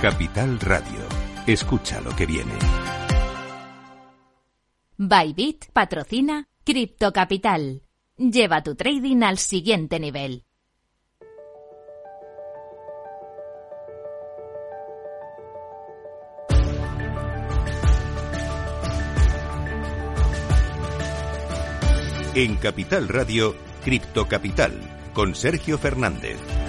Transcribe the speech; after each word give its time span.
Capital 0.00 0.60
Radio. 0.60 1.00
Escucha 1.46 2.00
lo 2.00 2.14
que 2.14 2.26
viene. 2.26 2.52
Bybit 4.96 5.70
patrocina 5.72 6.46
Crypto 6.62 7.12
Capital. 7.12 7.82
Lleva 8.16 8.62
tu 8.62 8.74
trading 8.74 9.22
al 9.22 9.38
siguiente 9.38 9.98
nivel. 9.98 10.44
En 22.34 22.56
Capital 22.56 23.08
Radio, 23.08 23.54
Cripto 23.84 24.26
Capital, 24.26 24.72
con 25.12 25.36
Sergio 25.36 25.78
Fernández. 25.78 26.63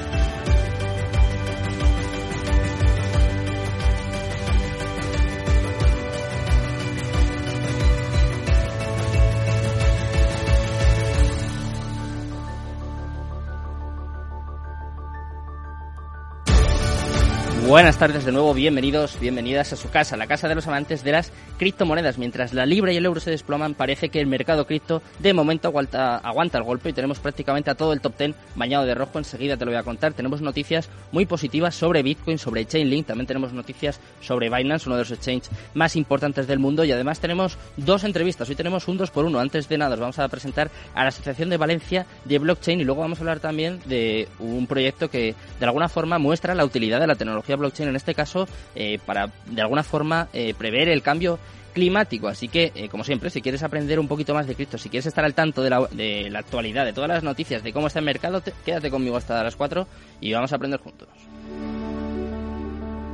Buenas 17.67 17.97
tardes 17.97 18.23
de 18.23 18.31
nuevo, 18.31 18.53
bienvenidos, 18.53 19.19
bienvenidas 19.19 19.73
a 19.73 19.75
su 19.75 19.89
casa, 19.89 20.15
la 20.17 20.27
casa 20.27 20.47
de 20.47 20.53
los 20.53 20.67
amantes 20.67 21.03
de 21.03 21.11
las 21.11 21.31
criptomonedas. 21.57 22.19
Mientras 22.19 22.53
la 22.53 22.63
libra 22.67 22.93
y 22.93 22.97
el 22.97 23.05
euro 23.07 23.19
se 23.19 23.31
desploman, 23.31 23.73
parece 23.73 24.09
que 24.09 24.19
el 24.19 24.27
mercado 24.27 24.67
cripto 24.67 25.01
de 25.17 25.33
momento 25.33 25.69
aguanta, 25.69 26.17
aguanta 26.17 26.59
el 26.59 26.63
golpe 26.63 26.89
y 26.89 26.93
tenemos 26.93 27.17
prácticamente 27.17 27.71
a 27.71 27.75
todo 27.75 27.91
el 27.93 28.01
top 28.01 28.19
10 28.19 28.35
bañado 28.53 28.85
de 28.85 28.93
rojo. 28.93 29.17
Enseguida 29.17 29.57
te 29.57 29.65
lo 29.65 29.71
voy 29.71 29.79
a 29.79 29.83
contar. 29.83 30.13
Tenemos 30.13 30.41
noticias 30.41 30.89
muy 31.11 31.25
positivas 31.25 31.73
sobre 31.73 32.03
Bitcoin, 32.03 32.37
sobre 32.37 32.67
Chainlink, 32.67 33.07
también 33.07 33.25
tenemos 33.25 33.51
noticias 33.51 33.99
sobre 34.21 34.51
Binance, 34.51 34.87
uno 34.87 34.97
de 34.97 35.01
los 35.01 35.11
exchanges 35.11 35.49
más 35.73 35.95
importantes 35.95 36.45
del 36.45 36.59
mundo 36.59 36.83
y 36.83 36.91
además 36.91 37.19
tenemos 37.19 37.57
dos 37.77 38.03
entrevistas. 38.03 38.47
Hoy 38.47 38.55
tenemos 38.55 38.87
un 38.87 38.97
dos 38.97 39.09
por 39.09 39.25
uno. 39.25 39.39
Antes 39.39 39.67
de 39.67 39.79
nada, 39.79 39.95
os 39.95 39.99
vamos 39.99 40.19
a 40.19 40.27
presentar 40.27 40.69
a 40.93 41.01
la 41.01 41.09
Asociación 41.09 41.49
de 41.49 41.57
Valencia 41.57 42.05
de 42.25 42.37
Blockchain 42.37 42.79
y 42.79 42.83
luego 42.83 43.01
vamos 43.01 43.17
a 43.17 43.21
hablar 43.21 43.39
también 43.39 43.79
de 43.85 44.27
un 44.37 44.67
proyecto 44.67 45.09
que 45.09 45.33
de 45.59 45.65
alguna 45.65 45.89
forma 45.89 46.19
muestra 46.19 46.55
la 46.55 46.65
utilidad 46.65 46.99
de 46.99 47.07
la 47.07 47.15
tecnología 47.15 47.55
blockchain, 47.55 47.89
en 47.89 47.95
este 47.95 48.13
caso, 48.13 48.47
eh, 48.75 48.99
para 49.05 49.31
de 49.45 49.61
alguna 49.61 49.83
forma 49.83 50.27
eh, 50.33 50.53
prever 50.57 50.89
el 50.89 51.01
cambio 51.01 51.39
climático. 51.73 52.27
Así 52.27 52.47
que, 52.47 52.71
eh, 52.73 52.89
como 52.89 53.03
siempre, 53.03 53.29
si 53.29 53.41
quieres 53.41 53.61
aprender 53.61 53.99
un 53.99 54.07
poquito 54.07 54.33
más 54.33 54.47
de 54.47 54.55
cripto, 54.55 54.77
si 54.77 54.89
quieres 54.89 55.05
estar 55.05 55.25
al 55.25 55.33
tanto 55.33 55.61
de 55.61 55.69
la, 55.69 56.39
actualidad, 56.39 56.85
de 56.85 56.93
todas 56.93 57.09
las 57.09 57.23
noticias, 57.23 57.63
de 57.63 57.73
cómo 57.73 57.87
está 57.87 57.99
el 57.99 58.05
mercado, 58.05 58.41
quédate 58.65 58.89
conmigo 58.89 59.17
hasta 59.17 59.43
las 59.43 59.55
4 59.55 59.87
y 60.21 60.33
vamos 60.33 60.51
a 60.51 60.55
aprender 60.55 60.79
juntos. 60.79 61.09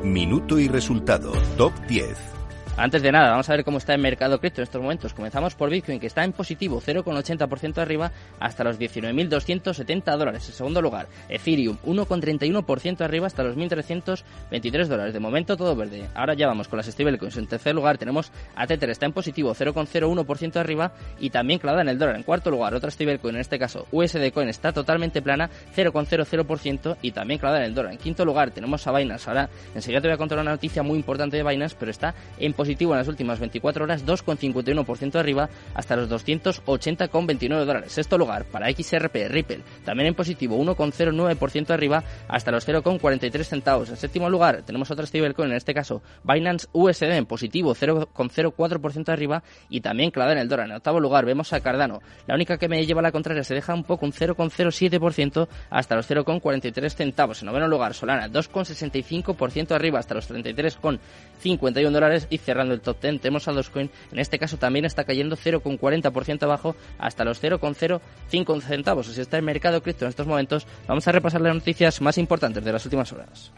Minuto 0.03 0.59
y 0.59 0.67
resultado. 0.67 1.34
Top 1.58 1.73
10. 1.88 2.41
Antes 2.77 3.03
de 3.03 3.11
nada, 3.11 3.31
vamos 3.31 3.50
a 3.50 3.53
ver 3.53 3.66
cómo 3.66 3.80
está 3.80 3.94
el 3.94 4.02
mercado 4.02 4.39
cripto 4.39 4.61
en 4.61 4.64
estos 4.64 4.81
momentos. 4.81 5.14
Comenzamos 5.14 5.55
por 5.55 5.69
Bitcoin, 5.69 6.00
que 6.00 6.08
está 6.08 6.23
en 6.23 6.31
positivo, 6.31 6.81
0,80% 6.81 7.78
arriba 7.80 8.11
hasta 8.39 8.63
los 8.63 8.80
19.270 8.80 10.17
dólares. 10.17 10.47
En 10.47 10.55
segundo 10.55 10.81
lugar, 10.81 11.08
Ethereum, 11.28 11.78
1,31% 11.86 13.02
arriba 13.02 13.28
hasta 13.28 13.44
los 13.44 13.58
1.323 13.58 14.86
dólares. 14.88 15.13
De 15.13 15.19
momento 15.19 15.58
todo 15.58 15.75
verde. 15.75 16.08
Ahora 16.16 16.33
ya 16.33 16.47
vamos 16.47 16.69
con 16.69 16.78
las 16.78 16.86
stablecoins. 16.88 17.36
En 17.38 17.47
tercer 17.47 17.75
lugar 17.75 17.97
tenemos 17.97 18.31
a 18.55 18.66
Tether, 18.66 18.89
está 18.89 19.06
en 19.06 19.11
positivo, 19.11 19.53
0,01% 19.53 20.56
arriba 20.56 20.94
y 21.19 21.30
también 21.30 21.59
clavada 21.59 21.81
en 21.83 21.89
el 21.89 22.00
dólar. 22.00 22.16
En 22.16 22.23
cuarto 22.23 22.50
lugar, 22.50 22.73
otra 22.73 22.89
stablecoin, 22.89 23.35
en 23.35 23.41
este 23.41 23.59
caso 23.59 23.85
USD 23.91 24.31
Coin, 24.33 24.47
está 24.47 24.72
totalmente 24.72 25.22
plana, 25.22 25.50
0,00% 25.75 26.97
y 27.02 27.11
también 27.11 27.38
clavada 27.38 27.59
en 27.59 27.67
el 27.67 27.75
dólar. 27.75 27.91
En 27.91 28.00
quinto 28.00 28.23
lugar 28.23 28.52
tenemos 28.52 28.88
a 28.88 28.97
Binance. 28.97 29.30
Ahora 29.30 29.50
enseguida 29.75 30.00
te 30.00 30.08
voy 30.08 30.16
a 30.16 30.17
contar 30.17 30.39
una 30.39 30.52
noticia 30.52 30.81
muy 30.83 30.95
importante 30.95 31.35
de 31.35 31.44
Binance, 31.44 31.75
pero 31.78 31.91
está 31.91 32.16
en 32.39 32.53
positivo 32.62 32.94
en 32.94 33.00
las 33.00 33.08
últimas 33.08 33.40
24 33.40 33.86
horas, 33.86 34.06
2,51% 34.06 35.16
arriba 35.16 35.50
hasta 35.73 35.95
los 35.95 36.08
280,29 36.12 37.66
dólares. 37.66 37.91
Sexto 37.91 38.19
lugar 38.19 38.46
para 38.46 38.72
XRP 38.72 39.30
Ripple, 39.30 39.62
también 39.84 40.09
en 40.09 40.13
positivo, 40.13 40.63
1,09% 40.63 41.72
arriba 41.72 42.03
hasta 42.28 42.52
los 42.52 42.68
0,43 42.68 43.44
centavos. 43.44 43.90
En 43.90 43.97
séptimo 43.97 44.30
lugar 44.30 44.62
tenemos 44.62 44.91
otra 44.91 45.08
stablecoin, 45.08 45.50
en 45.50 45.58
este 45.58 45.74
caso 45.74 46.03
Binance 46.24 46.68
USD 46.72 47.13
en 47.13 47.25
positivo, 47.25 47.74
0,04% 47.74 49.09
arriba 49.09 49.41
y 49.68 49.81
también 49.81 50.12
clavada 50.12 50.34
en 50.34 50.40
el 50.41 50.47
dólar. 50.47 50.68
En 50.68 50.75
octavo 50.75 51.00
lugar 51.00 51.25
vemos 51.25 51.52
a 51.53 51.62
Cardano, 51.62 52.03
la 52.28 52.35
única 52.35 52.59
que 52.59 52.69
me 52.69 52.85
lleva 52.85 53.02
la 53.02 53.12
contraria 53.12 53.44
se 53.44 53.56
deja 53.56 53.74
un 53.74 53.85
poco, 53.85 54.06
un 54.06 54.12
0,07% 54.12 55.47
hasta 55.72 55.96
los 55.96 56.08
0,43 56.08 56.90
centavos. 56.94 57.41
En 57.41 57.47
noveno 57.47 57.68
lugar 57.68 57.96
Solana, 57.96 58.30
2,65% 58.30 59.72
arriba 59.72 59.97
hasta 59.97 60.14
los 60.14 60.30
33,51 60.30 61.90
dólares 61.90 62.28
y 62.30 62.38
cerrando 62.51 62.73
el 62.73 62.81
top 62.81 63.00
10 63.01 63.22
tenemos 63.22 63.47
a 63.47 63.53
Dogecoin, 63.53 63.89
en 64.12 64.19
este 64.19 64.38
caso 64.38 64.57
también 64.57 64.84
está 64.84 65.06
cayendo 65.06 65.38
0,40% 65.38 66.44
abajo 66.44 66.75
hasta 67.00 67.23
los 67.23 67.41
0,05 67.41 68.62
centavos. 68.62 69.07
Así 69.07 69.22
está 69.22 69.38
el 69.38 69.44
mercado 69.44 69.81
cripto 69.81 70.03
en 70.03 70.09
estos 70.09 70.28
momentos. 70.28 70.67
Vamos 70.85 71.07
a 71.07 71.13
repasar 71.13 71.40
las 71.40 71.56
noticias 71.56 72.01
más 72.01 72.17
importantes 72.17 72.66
de 72.66 72.73
las 72.73 72.84
últimas 72.85 73.13
horas. 73.13 73.53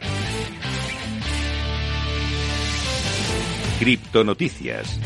Cripto 3.80 4.22
Noticias. 4.22 5.00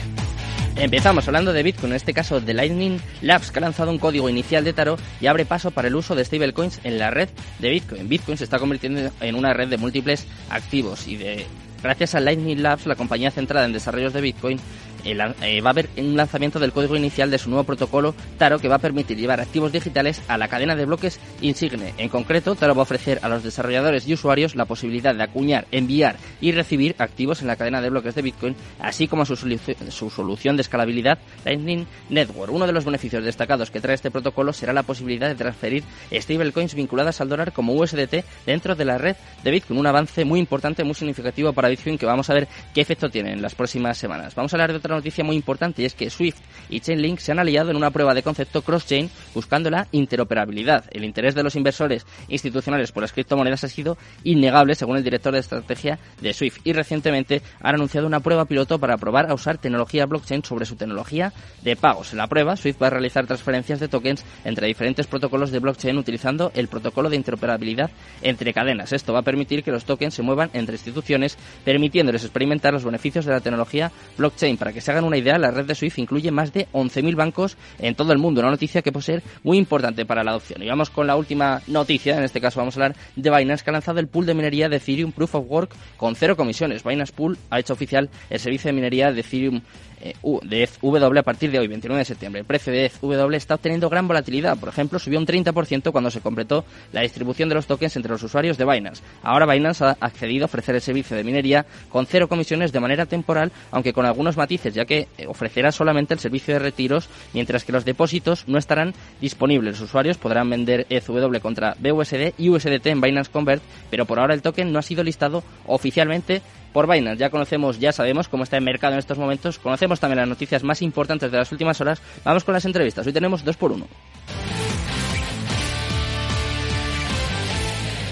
Empezamos 0.77 1.27
hablando 1.27 1.55
de 1.55 1.63
Bitcoin, 1.63 1.93
en 1.93 1.97
este 1.97 2.13
caso 2.13 2.41
de 2.41 2.55
Lightning 2.55 3.01
Labs, 3.23 3.51
que 3.51 3.59
ha 3.59 3.63
lanzado 3.63 3.91
un 3.91 3.99
código 3.99 4.29
inicial 4.29 4.63
de 4.65 4.75
Taro 4.75 4.99
y 5.21 5.27
abre 5.27 5.47
paso 5.47 5.71
para 5.71 5.89
el 5.89 5.97
uso 5.97 6.15
de 6.15 6.25
stablecoins 6.25 6.81
en 6.85 6.99
la 6.99 7.11
red 7.11 7.31
de 7.59 7.71
Bitcoin. 7.71 8.09
Bitcoin 8.09 8.37
se 8.37 8.45
está 8.45 8.59
convirtiendo 8.59 9.11
en 9.21 9.35
una 9.35 9.55
red 9.55 9.69
de 9.69 9.79
múltiples 9.79 10.29
activos 10.51 11.09
y 11.09 11.17
de 11.17 11.47
Gracias 11.83 12.15
a 12.15 12.21
Lightning 12.21 12.61
Labs, 12.61 12.87
la 12.87 12.97
compañía 12.97 13.31
centrada 13.31 13.67
en 13.67 13.73
desarrollos 13.73 14.13
de 14.13 14.21
Bitcoin, 14.21 14.59
eh, 15.05 15.61
va 15.61 15.71
a 15.71 15.71
haber 15.71 15.89
un 15.97 16.17
lanzamiento 16.17 16.59
del 16.59 16.73
código 16.73 16.97
inicial 16.97 17.31
de 17.31 17.39
su 17.39 17.49
nuevo 17.49 17.65
protocolo 17.65 18.15
Taro 18.37 18.59
que 18.59 18.69
va 18.69 18.77
a 18.77 18.81
permitir 18.81 19.17
llevar 19.17 19.41
activos 19.41 19.73
digitales 19.73 20.23
a 20.29 20.39
la 20.39 20.49
cadena 20.49 20.77
de 20.77 20.85
bloques 20.85 21.21
Insigne. 21.41 21.95
En 21.99 22.09
concreto, 22.09 22.55
Taro 22.55 22.75
va 22.75 22.81
a 22.81 22.83
ofrecer 22.83 23.19
a 23.23 23.29
los 23.29 23.43
desarrolladores 23.43 24.07
y 24.07 24.15
usuarios 24.15 24.55
la 24.55 24.65
posibilidad 24.65 25.15
de 25.15 25.23
acuñar, 25.23 25.67
enviar 25.71 26.17
y 26.41 26.53
recibir 26.53 26.95
activos 26.99 27.41
en 27.41 27.49
la 27.49 27.57
cadena 27.57 27.81
de 27.81 27.91
bloques 27.91 28.15
de 28.15 28.23
Bitcoin, 28.23 28.57
así 28.81 29.09
como 29.09 29.25
su, 29.25 29.37
su 29.37 30.11
solución 30.11 30.57
de 30.57 30.63
escalabilidad 30.63 31.19
Lightning 31.45 31.87
Network. 32.09 32.53
Uno 32.53 32.67
de 32.67 32.73
los 32.73 32.85
beneficios 32.85 33.25
destacados 33.25 33.71
que 33.71 33.81
trae 33.81 33.95
este 33.95 34.11
protocolo 34.11 34.53
será 34.53 34.73
la 34.73 34.83
posibilidad 34.83 35.29
de 35.29 35.35
transferir 35.35 35.85
stablecoins 36.13 36.75
vinculadas 36.75 37.21
al 37.21 37.29
dólar 37.29 37.53
como 37.53 37.75
USDT 37.75 38.25
dentro 38.47 38.75
de 38.75 38.85
la 38.85 38.99
red 38.99 39.17
de 39.43 39.51
Bitcoin. 39.51 39.79
Un 39.79 39.87
avance 39.87 40.25
muy 40.25 40.41
importante, 40.41 40.85
muy 40.85 40.95
significativo 40.95 41.53
para 41.53 41.69
Bitcoin 41.69 41.99
que 41.99 42.07
vamos 42.07 42.29
a 42.31 42.35
ver 42.35 42.49
qué 42.75 42.81
efecto 42.81 43.09
tiene 43.11 43.33
en 43.33 43.43
las 43.43 43.55
próximas 43.55 43.99
semanas. 43.99 44.35
Vamos 44.35 44.53
a 44.53 44.57
hablar 44.57 44.73
de 44.73 44.79
otra 44.79 44.88
noticia 44.95 45.25
muy 45.25 45.37
importante 45.37 45.83
y 45.83 45.85
es 45.85 45.95
que 45.95 46.11
Swift 46.11 46.41
y 46.69 46.81
Chainlink 46.81 47.19
se 47.19 47.33
han 47.33 47.39
aliado 47.39 47.71
en 47.71 47.77
una 47.77 47.91
prueba 47.91 48.15
de 48.15 48.23
concepto 48.23 48.63
cross-chain 48.63 49.11
buscando 49.35 49.71
la 49.71 49.89
interoperabilidad. 49.93 50.85
El 50.91 51.05
interés 51.05 51.35
de 51.35 51.43
los 51.43 51.57
inversores 51.57 52.07
institucionales 52.29 52.93
por 52.93 53.03
las 53.03 53.13
criptomonedas 53.13 53.65
ha 53.65 53.69
sido 53.69 53.97
innegable, 54.25 54.75
según 54.75 54.97
el 54.97 55.05
director 55.05 55.33
de 55.33 55.41
estrategia 55.41 55.99
de 56.21 56.33
Swift, 56.33 56.59
y 56.65 56.73
recientemente 56.73 57.43
han 57.61 57.75
anunciado 57.75 58.07
una 58.07 58.21
prueba 58.21 58.45
piloto 58.45 58.79
para 58.79 58.97
probar 58.97 59.31
a 59.31 59.35
usar 59.35 59.59
tecnología 59.59 60.07
blockchain 60.07 60.45
sobre 60.45 60.67
su 60.67 60.77
tecnología 60.77 61.33
de 61.63 61.77
pagos. 61.77 62.13
En 62.13 62.19
la 62.19 62.27
prueba, 62.27 62.57
Swift 62.57 62.83
va 62.83 62.89
a 62.89 62.91
realizar 62.91 63.27
transferencias 63.27 63.81
de 63.81 63.89
tokens 63.89 64.25
entre 64.45 64.67
diferentes 64.67 65.07
protocolos 65.07 65.51
de 65.51 65.59
blockchain 65.59 65.97
utilizando 65.97 66.53
el 66.55 66.69
protocolo 66.69 67.11
de 67.11 67.17
interoperabilidad 67.17 67.91
entre 68.23 68.53
cadenas. 68.53 68.93
Esto 68.93 69.13
va 69.13 69.21
a 69.21 69.23
permitir 69.23 69.63
que 69.63 69.71
los 69.71 69.85
tokens 69.85 70.15
se 70.15 70.23
muevan 70.23 70.51
entre 70.53 70.75
instituciones, 70.75 71.37
permitiéndoles 71.65 72.25
experimentar 72.25 72.73
los 72.73 72.85
beneficios 72.85 73.25
de 73.25 73.33
la 73.33 73.41
tecnología 73.41 73.91
blockchain. 74.17 74.57
Para 74.57 74.73
que 74.73 74.78
se 74.81 74.91
hagan 74.91 75.05
una 75.05 75.17
idea, 75.17 75.39
la 75.39 75.51
red 75.51 75.67
de 75.67 75.75
Swift 75.75 75.99
incluye 75.99 76.31
más 76.31 76.53
de 76.53 76.67
11.000 76.73 77.15
bancos 77.17 77.57
en 77.79 77.95
todo 77.95 78.13
el 78.13 78.19
mundo, 78.19 78.41
una 78.41 78.51
noticia 78.51 78.83
que 78.83 78.93
puede 78.93 79.05
ser 79.05 79.23
muy 79.43 79.59
importante 79.59 80.05
para 80.05 80.25
la 80.25 80.31
adopción. 80.33 80.63
Y 80.63 80.69
vamos 80.69 80.91
con 80.91 81.07
la 81.07 81.17
última 81.17 81.63
noticia, 81.67 82.17
en 82.17 82.25
este 82.25 82.41
caso 82.41 82.61
vamos 82.61 82.77
a 82.77 82.81
hablar 82.85 82.97
de 83.17 83.31
Binance, 83.31 83.65
que 83.65 83.71
ha 83.71 83.73
lanzado 83.73 84.01
el 84.01 84.09
pool 84.09 84.27
de 84.27 84.35
minería 84.35 84.69
de 84.69 84.77
Ethereum 84.77 85.13
Proof 85.13 85.35
of 85.35 85.47
Work 85.49 85.75
con 85.97 86.15
cero 86.15 86.37
comisiones. 86.37 86.85
Binance 86.85 87.13
Pool 87.13 87.39
ha 87.51 87.59
hecho 87.59 87.73
oficial 87.73 88.11
el 88.31 88.39
servicio 88.39 88.69
de 88.69 88.73
minería 88.75 89.13
de 89.13 89.21
Ethereum 89.21 89.61
eh, 90.01 90.15
de 90.43 90.63
ETH-W 90.63 91.19
a 91.19 91.23
partir 91.23 91.51
de 91.51 91.59
hoy, 91.59 91.69
29 91.69 91.99
de 91.99 92.05
septiembre. 92.05 92.41
El 92.41 92.47
precio 92.47 92.73
de 92.73 92.87
ETH-W 92.87 93.37
está 93.37 93.55
obteniendo 93.55 93.89
gran 93.89 94.09
volatilidad. 94.09 94.59
Por 94.59 94.69
ejemplo, 94.69 94.99
subió 94.99 95.19
un 95.19 95.27
30% 95.27 95.93
cuando 95.93 96.11
se 96.11 96.21
completó 96.21 96.65
la 96.93 97.03
distribución 97.03 97.49
de 97.49 97.55
los 97.55 97.67
tokens 97.67 97.97
entre 97.97 98.13
los 98.13 98.23
usuarios 98.23 98.59
de 98.59 98.65
Binance. 98.65 99.03
Ahora 99.23 99.47
Binance 99.47 99.85
ha 99.85 99.97
accedido 100.01 100.45
a 100.45 100.47
ofrecer 100.47 100.75
el 100.75 100.81
servicio 100.81 101.17
de 101.17 101.25
minería 101.25 101.67
con 101.89 102.07
cero 102.07 102.29
comisiones 102.29 102.73
de 102.73 102.81
manera 102.81 103.07
temporal, 103.07 103.53
aunque 103.71 103.93
con 103.93 104.07
algunos 104.07 104.37
matices, 104.37 104.75
ya 104.75 104.85
que 104.85 105.09
eh, 105.19 105.27
ofrecerá 105.27 105.73
solamente 105.73 106.15
el 106.15 106.21
servicio 106.21 106.55
de 106.55 106.61
retiros, 106.61 107.09
mientras 107.33 107.65
que 107.65 107.73
los 107.73 107.85
depósitos 107.85 108.45
no 108.47 108.59
estarán 108.59 108.95
disponibles. 109.21 109.79
Los 109.81 109.89
usuarios 109.89 110.19
podrán 110.19 110.51
vender 110.51 110.87
ETH-W 110.91 111.41
contra 111.41 111.77
BUSD 111.79 112.35
y 112.39 112.49
USDT 112.49 112.87
en 112.87 113.01
Binance 113.01 113.31
Convert, 113.31 113.63
pero 113.91 114.07
por 114.07 114.19
ahora 114.19 114.35
el 114.35 114.43
token 114.43 114.73
no 114.73 114.79
ha 114.79 114.83
sido 114.83 115.03
listado 115.03 115.43
oficialmente 115.67 116.43
por 116.73 116.87
Binance. 116.91 117.19
Ya 117.19 117.31
conocemos, 117.31 117.79
ya 117.79 117.93
sabemos 117.93 118.29
cómo 118.29 118.45
está 118.45 118.57
el 118.57 118.65
mercado 118.65 118.93
en 118.95 118.99
estos 118.99 119.19
momentos. 119.19 119.59
Conocemos 119.59 119.88
también 119.97 120.19
las 120.19 120.29
noticias 120.29 120.63
más 120.63 120.83
importantes 120.83 121.31
de 121.31 121.39
las 121.39 121.51
últimas 121.51 121.81
horas. 121.81 122.03
Vamos 122.25 122.45
con 122.45 122.55
las 122.55 122.65
entrevistas. 122.65 123.07
Hoy 123.07 123.13
tenemos 123.13 123.45
dos 123.45 123.57
por 123.57 123.73
uno. 123.73 123.87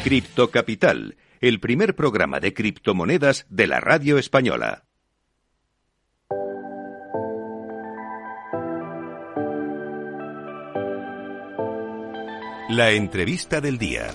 Cripto 0.03 0.51
Capital, 0.51 1.17
el 1.41 1.59
primer 1.61 1.97
programa 1.97 2.39
de 2.39 2.55
criptomonedas 2.55 3.45
de 3.51 3.67
la 3.67 3.81
radio 3.81 4.19
española. 4.19 4.85
La 12.69 12.91
entrevista 12.91 13.61
del 13.61 13.79
día. 13.79 14.11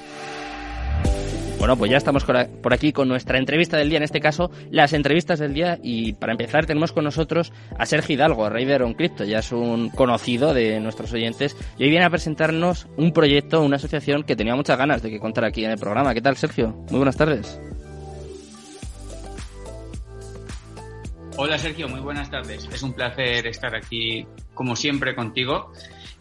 Bueno, 1.62 1.78
pues 1.78 1.92
ya 1.92 1.98
estamos 1.98 2.24
por 2.26 2.74
aquí 2.74 2.92
con 2.92 3.08
nuestra 3.08 3.38
entrevista 3.38 3.78
del 3.78 3.88
día, 3.88 3.98
en 3.98 4.04
este 4.04 4.20
caso, 4.20 4.50
las 4.72 4.94
entrevistas 4.94 5.38
del 5.38 5.54
día. 5.54 5.78
Y 5.84 6.14
para 6.14 6.32
empezar, 6.32 6.66
tenemos 6.66 6.92
con 6.92 7.04
nosotros 7.04 7.54
a 7.78 7.86
Sergio 7.86 8.16
Hidalgo, 8.16 8.50
Raider 8.50 8.82
on 8.82 8.96
Crypto. 8.96 9.26
Ya 9.26 9.38
es 9.38 9.52
un 9.52 9.92
conocido 9.92 10.56
de 10.56 10.80
nuestros 10.80 11.14
oyentes. 11.14 11.56
Y 11.78 11.84
hoy 11.84 11.92
viene 11.92 12.06
a 12.06 12.10
presentarnos 12.10 12.88
un 12.98 13.14
proyecto, 13.14 13.62
una 13.62 13.76
asociación 13.76 14.24
que 14.24 14.36
tenía 14.36 14.56
muchas 14.56 14.76
ganas 14.76 15.04
de 15.04 15.12
que 15.12 15.20
contar 15.20 15.46
aquí 15.46 15.64
en 15.64 15.70
el 15.70 15.78
programa. 15.78 16.16
¿Qué 16.16 16.22
tal, 16.22 16.36
Sergio? 16.36 16.70
Muy 16.90 16.98
buenas 16.98 17.16
tardes. 17.16 17.62
Hola, 21.38 21.60
Sergio. 21.60 21.88
Muy 21.88 22.00
buenas 22.00 22.32
tardes. 22.32 22.68
Es 22.74 22.82
un 22.82 22.94
placer 22.94 23.46
estar 23.46 23.76
aquí, 23.76 24.26
como 24.56 24.76
siempre, 24.76 25.14
contigo. 25.14 25.72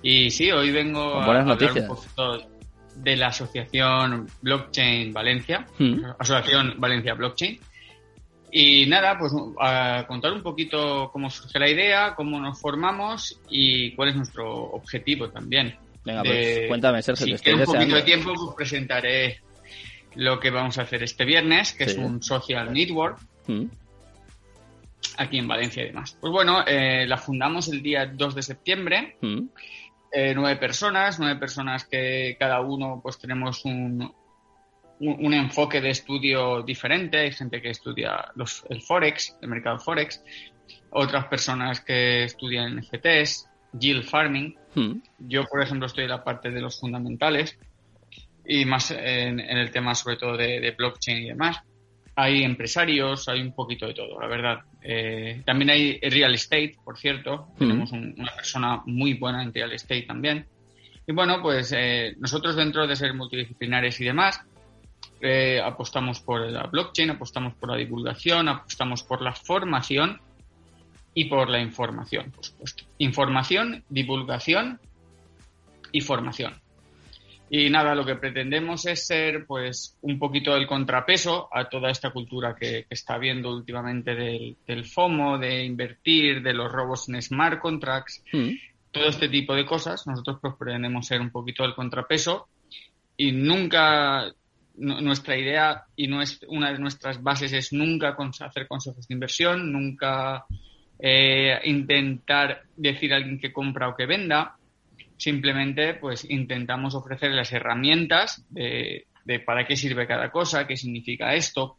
Y 0.03 0.31
sí, 0.33 0.51
hoy 0.51 0.71
vengo 0.71 1.15
a 1.15 1.25
hablar 1.25 1.45
un 1.45 1.57
poquito 1.57 2.60
de 3.03 3.17
la 3.17 3.29
asociación 3.29 4.27
Blockchain 4.43 5.13
Valencia, 5.13 5.67
hmm. 5.79 6.05
Asociación 6.19 6.75
Valencia 6.79 7.15
Blockchain. 7.15 7.59
Y 8.53 8.87
nada, 8.87 9.17
pues 9.17 9.33
a 9.61 10.05
contar 10.09 10.33
un 10.33 10.43
poquito 10.43 11.11
cómo 11.13 11.31
surge 11.31 11.59
la 11.59 11.69
idea, 11.69 12.15
cómo 12.17 12.41
nos 12.41 12.61
formamos 12.61 13.41
y 13.49 13.93
cuál 13.93 14.09
es 14.09 14.17
nuestro 14.17 14.53
objetivo 14.73 15.29
también. 15.29 15.77
Venga, 16.05 16.23
pues 16.23 16.67
cuéntame, 16.67 17.03
Sergio. 17.03 17.39
Si 17.39 17.51
un 17.51 17.65
poquito 17.65 17.95
de 17.95 18.03
tiempo, 18.03 18.33
pues 18.35 18.57
presentaré 18.57 19.41
lo 20.17 20.41
que 20.41 20.51
vamos 20.51 20.79
a 20.79 20.83
hacer 20.83 21.03
este 21.03 21.25
viernes, 21.25 21.73
que 21.73 21.85
es 21.85 21.97
un 21.97 22.23
social 22.23 22.73
network. 22.73 23.21
Hmm. 23.47 23.67
Aquí 25.17 25.39
en 25.39 25.49
Valencia 25.49 25.83
y 25.83 25.87
demás. 25.87 26.17
Pues 26.21 26.33
bueno, 26.33 26.65
eh, 26.67 27.07
la 27.07 27.19
fundamos 27.19 27.69
el 27.69 27.83
día 27.83 28.07
2 28.07 28.35
de 28.35 28.43
septiembre. 28.43 29.17
Hmm. 29.21 29.47
Eh, 30.13 30.33
nueve 30.35 30.59
personas, 30.59 31.19
nueve 31.19 31.39
personas 31.39 31.85
que 31.85 32.37
cada 32.39 32.61
uno 32.61 33.01
pues 33.03 33.19
tenemos 33.19 33.65
un, 33.65 34.13
un, 34.99 35.35
enfoque 35.35 35.81
de 35.81 35.91
estudio 35.91 36.63
diferente. 36.63 37.19
Hay 37.19 37.33
gente 37.33 37.63
que 37.63 37.71
estudia 37.71 38.27
los, 38.35 38.65
el 38.69 38.83
Forex, 38.83 39.37
el 39.41 39.49
mercado 39.49 39.79
Forex, 39.79 40.23
otras 40.91 41.27
personas 41.27 41.81
que 41.81 42.25
estudian 42.25 42.79
NFTs, 42.79 43.49
yield 43.73 44.05
farming. 44.05 44.57
Hmm. 44.75 45.01
Yo, 45.19 45.45
por 45.45 45.63
ejemplo, 45.63 45.87
estoy 45.87 46.05
en 46.05 46.11
la 46.11 46.25
parte 46.25 46.51
de 46.51 46.61
los 46.61 46.81
fundamentales 46.81 47.59
y 48.45 48.65
más 48.65 48.91
en, 48.91 49.39
el 49.39 49.71
tema 49.71 49.95
sobre 49.95 50.17
todo 50.17 50.37
de 50.37 50.75
blockchain 50.77 51.19
y 51.19 51.29
demás 51.29 51.63
hay 52.21 52.43
empresarios, 52.45 53.29
hay 53.29 53.41
un 53.41 53.55
poquito 53.55 53.87
de 53.87 53.95
todo, 53.95 54.21
la 54.21 54.27
verdad. 54.27 54.59
Eh, 54.83 55.43
también 55.45 55.71
hay 55.71 56.01
real 56.01 56.35
estate, 56.35 56.77
por 56.85 56.99
cierto. 56.99 57.49
Tenemos 57.59 57.93
una 57.93 58.33
persona 58.35 58.83
muy 58.87 59.15
buena 59.15 59.43
en 59.43 59.53
real 59.53 59.73
estate 59.73 60.03
también. 60.03 60.47
Y 61.07 61.13
bueno, 61.13 61.43
pues 61.43 61.73
eh, 61.77 62.15
nosotros 62.19 62.57
dentro 62.57 62.87
de 62.87 62.97
ser 62.97 63.15
multidisciplinares 63.15 64.01
y 64.01 64.05
demás, 64.05 64.41
eh, 65.21 65.61
apostamos 65.63 66.21
por 66.21 66.49
la 66.49 66.65
blockchain, 66.65 67.11
apostamos 67.11 67.55
por 67.55 67.71
la 67.71 67.77
divulgación, 67.77 68.49
apostamos 68.49 69.03
por 69.03 69.21
la 69.21 69.33
formación 69.33 70.21
y 71.13 71.25
por 71.25 71.51
la 71.51 71.61
información, 71.61 72.31
por 72.31 72.45
supuesto. 72.45 72.85
Información, 72.99 73.85
divulgación 73.89 74.81
y 75.93 76.01
formación. 76.01 76.60
Y 77.53 77.69
nada, 77.69 77.97
lo 77.97 78.07
que 78.07 78.15
pretendemos 78.15 78.87
es 78.87 79.09
ser 79.09 79.45
pues 79.45 79.99
un 80.03 80.21
poquito 80.21 80.55
el 80.55 80.69
contrapeso 80.69 81.49
a 81.53 81.69
toda 81.69 81.91
esta 81.91 82.11
cultura 82.11 82.55
que, 82.55 82.87
está 82.89 83.15
habiendo 83.15 83.51
últimamente 83.51 84.15
del, 84.15 84.85
FOMO, 84.85 85.37
de 85.37 85.65
invertir, 85.65 86.43
de 86.43 86.55
los 86.55 86.71
robos 86.71 87.09
en 87.09 87.21
smart 87.21 87.61
contracts, 87.61 88.23
mm. 88.33 88.51
todo 88.93 89.09
este 89.09 89.29
tipo 89.29 89.53
de 89.57 89.67
cosas. 89.67 90.07
Nosotros 90.07 90.39
pues 90.41 90.55
pretendemos 90.57 91.05
ser 91.05 91.21
un 91.21 91.31
poquito 91.31 91.65
el 91.65 91.75
contrapeso 91.75 92.47
y 93.17 93.33
nunca 93.33 94.33
nuestra 94.77 95.37
idea 95.37 95.87
y 95.97 96.09
una 96.09 96.73
de 96.73 96.79
nuestras 96.79 97.21
bases 97.21 97.53
es 97.53 97.73
nunca 97.73 98.17
hacer 98.43 98.69
consejos 98.69 99.09
de 99.09 99.15
inversión, 99.15 99.73
nunca 99.73 100.45
eh, 101.01 101.59
intentar 101.65 102.63
decir 102.77 103.13
a 103.13 103.17
alguien 103.17 103.41
que 103.41 103.53
compra 103.53 103.89
o 103.89 103.97
que 103.97 104.07
venda 104.07 104.57
simplemente 105.21 105.95
pues 105.95 106.29
intentamos 106.29 106.95
ofrecer 106.95 107.31
las 107.33 107.53
herramientas 107.53 108.43
de, 108.49 109.07
para 109.45 109.67
qué 109.67 109.77
sirve 109.77 110.07
cada 110.07 110.31
cosa, 110.31 110.67
qué 110.67 110.77
significa 110.77 111.35
esto, 111.35 111.77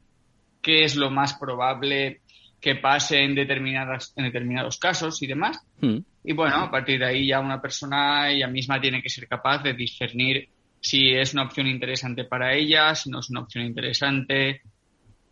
qué 0.62 0.84
es 0.84 0.96
lo 0.96 1.10
más 1.10 1.34
probable 1.34 2.22
que 2.62 2.76
pase 2.76 3.24
en, 3.24 3.34
determinadas, 3.34 4.14
en 4.16 4.26
determinados 4.26 4.78
casos 4.78 5.22
y 5.24 5.28
demás. 5.28 5.60
Hmm. 5.80 5.98
Y 6.24 6.34
bueno, 6.34 6.58
a 6.58 6.70
partir 6.70 7.00
de 7.00 7.08
ahí 7.08 7.28
ya 7.28 7.40
una 7.40 7.60
persona 7.60 8.30
ella 8.30 8.48
misma 8.48 8.80
tiene 8.80 9.02
que 9.02 9.10
ser 9.10 9.28
capaz 9.28 9.64
de 9.64 9.74
discernir 9.74 10.48
si 10.80 11.10
es 11.10 11.34
una 11.34 11.44
opción 11.44 11.66
interesante 11.66 12.26
para 12.26 12.54
ella, 12.54 12.94
si 12.94 13.10
no 13.10 13.22
es 13.22 13.30
una 13.32 13.42
opción 13.42 13.66
interesante 13.66 14.62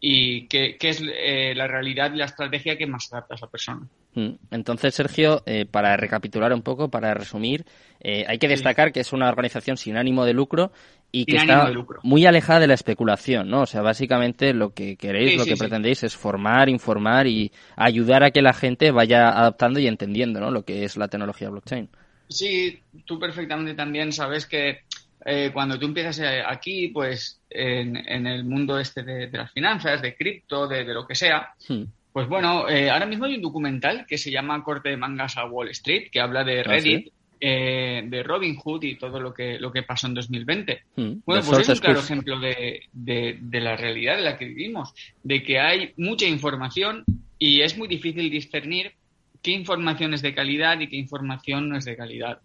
y 0.01 0.47
qué, 0.47 0.77
es 0.79 1.01
eh, 1.01 1.53
la 1.55 1.67
realidad 1.67 2.13
y 2.13 2.17
la 2.17 2.25
estrategia 2.25 2.77
que 2.77 2.87
más 2.87 3.11
adapta 3.11 3.33
a 3.33 3.37
esa 3.37 3.47
persona. 3.47 3.87
Mm. 4.15 4.31
Entonces, 4.51 4.95
Sergio, 4.95 5.43
eh, 5.45 5.65
para 5.65 5.97
recapitular 5.97 6.53
un 6.53 6.61
poco, 6.61 6.89
para 6.89 7.13
resumir, 7.13 7.65
eh, 7.99 8.25
hay 8.27 8.37
que 8.37 8.47
destacar 8.47 8.91
que 8.91 9.01
es 9.01 9.11
una 9.11 9.29
organización 9.29 9.77
sin 9.77 9.97
ánimo 9.97 10.25
de 10.25 10.33
lucro 10.33 10.71
y 11.11 11.25
que 11.25 11.37
está 11.37 11.71
muy 12.03 12.25
alejada 12.25 12.61
de 12.61 12.67
la 12.67 12.75
especulación, 12.75 13.49
¿no? 13.49 13.61
O 13.61 13.65
sea, 13.65 13.81
básicamente 13.81 14.53
lo 14.53 14.73
que 14.73 14.95
queréis, 14.95 15.37
lo 15.37 15.45
que 15.45 15.57
pretendéis 15.57 16.03
es 16.03 16.15
formar, 16.15 16.69
informar 16.69 17.27
y 17.27 17.51
ayudar 17.75 18.23
a 18.23 18.31
que 18.31 18.41
la 18.41 18.53
gente 18.53 18.91
vaya 18.91 19.29
adaptando 19.29 19.79
y 19.79 19.87
entendiendo, 19.87 20.39
¿no? 20.39 20.51
Lo 20.51 20.63
que 20.63 20.83
es 20.83 20.97
la 20.97 21.07
tecnología 21.07 21.49
blockchain. 21.49 21.89
Sí, 22.29 22.79
tú 23.05 23.19
perfectamente 23.19 23.73
también 23.73 24.11
sabes 24.11 24.45
que 24.45 24.83
eh, 25.25 25.51
cuando 25.53 25.77
tú 25.77 25.85
empiezas 25.85 26.21
aquí, 26.47 26.89
pues 26.89 27.41
en, 27.49 27.97
el 28.27 28.43
mundo 28.43 28.79
este 28.79 29.03
de, 29.03 29.29
las 29.31 29.51
finanzas, 29.51 30.01
de 30.01 30.15
cripto, 30.15 30.67
de, 30.67 30.83
lo 30.85 31.05
que 31.05 31.15
sea, 31.15 31.53
hmm. 31.67 31.83
Pues 32.11 32.27
bueno, 32.27 32.67
eh, 32.67 32.89
ahora 32.89 33.05
mismo 33.05 33.25
hay 33.25 33.35
un 33.35 33.41
documental 33.41 34.05
que 34.07 34.17
se 34.17 34.31
llama 34.31 34.63
Corte 34.63 34.89
de 34.89 34.97
mangas 34.97 35.37
a 35.37 35.45
Wall 35.45 35.69
Street, 35.69 36.09
que 36.11 36.19
habla 36.19 36.43
de 36.43 36.61
ah, 36.61 36.63
Reddit, 36.63 37.13
eh, 37.39 38.01
de 38.05 38.23
Robin 38.23 38.55
Hood 38.55 38.83
y 38.83 38.95
todo 38.95 39.19
lo 39.19 39.33
que, 39.33 39.59
lo 39.59 39.71
que 39.71 39.83
pasó 39.83 40.07
en 40.07 40.15
2020. 40.15 40.83
Hmm. 40.95 41.13
Bueno, 41.23 41.43
pues 41.45 41.59
es 41.59 41.69
un 41.69 41.75
claro 41.75 41.99
ejemplo 41.99 42.39
de, 42.39 42.81
de, 42.91 43.61
la 43.61 43.77
realidad 43.77 44.17
en 44.17 44.25
la 44.25 44.37
que 44.37 44.45
vivimos, 44.45 44.93
de 45.23 45.43
que 45.43 45.59
hay 45.59 45.93
mucha 45.97 46.25
información 46.25 47.05
y 47.37 47.61
es 47.61 47.77
muy 47.77 47.87
difícil 47.87 48.29
discernir 48.29 48.93
qué 49.41 49.51
información 49.51 50.13
es 50.13 50.21
de 50.21 50.33
calidad 50.33 50.79
y 50.79 50.89
qué 50.89 50.97
información 50.97 51.69
no 51.69 51.77
es 51.77 51.85
de 51.85 51.95
calidad. 51.95 52.41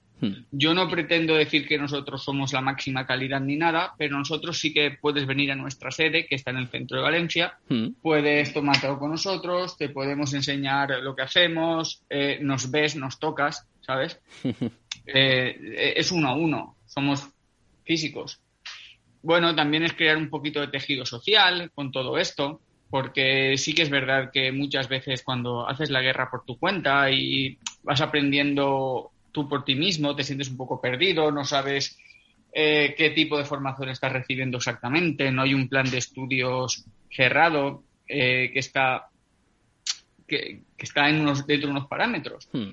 Yo 0.51 0.75
no 0.75 0.89
pretendo 0.89 1.35
decir 1.35 1.67
que 1.67 1.79
nosotros 1.79 2.23
somos 2.23 2.53
la 2.53 2.61
máxima 2.61 3.07
calidad 3.07 3.41
ni 3.41 3.57
nada, 3.57 3.95
pero 3.99 4.19
nosotros 4.19 4.59
sí 4.59 4.73
que 4.73 4.93
puedes 5.01 5.27
venir 5.27 5.51
a 5.53 5.57
nuestra 5.57 5.91
sede, 5.91 6.27
que 6.27 6.35
está 6.35 6.51
en 6.51 6.59
el 6.59 6.69
centro 6.69 6.99
de 6.99 7.03
Valencia, 7.03 7.59
puedes 8.03 8.53
tomar 8.53 8.77
algo 8.85 8.99
con 8.99 9.11
nosotros, 9.11 9.77
te 9.77 9.89
podemos 9.89 10.33
enseñar 10.35 10.91
lo 11.03 11.15
que 11.15 11.23
hacemos, 11.23 12.03
eh, 12.09 12.39
nos 12.41 12.71
ves, 12.71 12.97
nos 12.97 13.19
tocas, 13.19 13.67
¿sabes? 13.81 14.21
Eh, 15.07 15.93
es 15.97 16.13
uno 16.13 16.29
a 16.29 16.35
uno, 16.35 16.77
somos 16.87 17.29
físicos. 17.85 18.41
Bueno, 19.23 19.55
también 19.55 19.83
es 19.83 19.93
crear 19.93 20.17
un 20.17 20.31
poquito 20.31 20.61
de 20.61 20.69
tejido 20.69 21.05
social 21.05 21.71
con 21.75 21.93
todo 21.93 22.17
esto, 22.17 22.61
porque 22.91 23.57
sí 23.57 23.75
que 23.75 23.83
es 23.83 23.91
verdad 23.91 24.31
que 24.33 24.53
muchas 24.53 24.89
veces 24.89 25.23
cuando 25.23 25.69
haces 25.69 25.91
la 25.91 26.01
guerra 26.01 26.31
por 26.31 26.45
tu 26.45 26.59
cuenta 26.59 27.11
y 27.11 27.59
vas 27.83 28.01
aprendiendo 28.01 29.11
tú 29.35 29.49
por 29.49 29.65
ti 29.65 29.75
mismo 29.75 30.15
te 30.15 30.23
sientes 30.23 30.49
un 30.49 30.57
poco 30.57 30.81
perdido, 30.81 31.31
no 31.31 31.45
sabes 31.45 31.99
eh, 32.53 32.95
qué 32.97 33.11
tipo 33.11 33.37
de 33.37 33.45
formación 33.45 33.89
estás 33.89 34.13
recibiendo 34.13 34.59
exactamente, 34.59 35.31
no 35.33 35.43
hay 35.43 35.53
un 35.53 35.69
plan 35.69 35.91
de 35.91 35.99
estudios 35.99 36.85
cerrado 37.11 37.83
eh, 38.07 38.51
que 38.53 38.61
está 38.61 39.09
que, 40.27 40.63
está 40.79 41.11
en 41.11 41.21
unos, 41.21 41.47
dentro 41.47 41.69
de 41.69 41.73
unos 41.73 41.89
parámetros. 41.89 42.49
Hmm. 42.53 42.71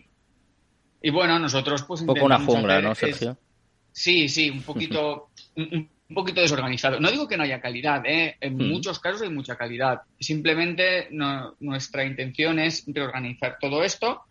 Y 1.02 1.10
bueno, 1.10 1.40
nosotros 1.40 1.84
pues... 1.84 2.02
Un 2.02 2.08
poco 2.08 2.26
una 2.26 2.40
jungla, 2.40 2.80
¿no, 2.80 2.96
Sergio? 2.96 3.38
sí, 3.92 4.30
sí, 4.30 4.50
un 4.50 4.62
poquito... 4.62 5.32
un, 5.56 5.90
poquito 6.14 6.42
desorganizado. 6.42 7.00
No 7.00 7.10
digo 7.10 7.28
que 7.28 7.38
no 7.38 7.44
haya 7.44 7.62
calidad, 7.62 8.06
¿eh? 8.06 8.38
en 8.40 8.56
hmm. 8.56 8.70
muchos 8.70 9.00
casos 9.00 9.24
hay 9.24 9.30
mucha 9.30 9.56
calidad. 9.56 10.02
Simplemente 10.20 11.10
nuestra 11.60 12.06
intención 12.06 12.60
es 12.60 12.84
reorganizar 12.88 13.58
todo 13.60 13.84
esto 13.84 14.26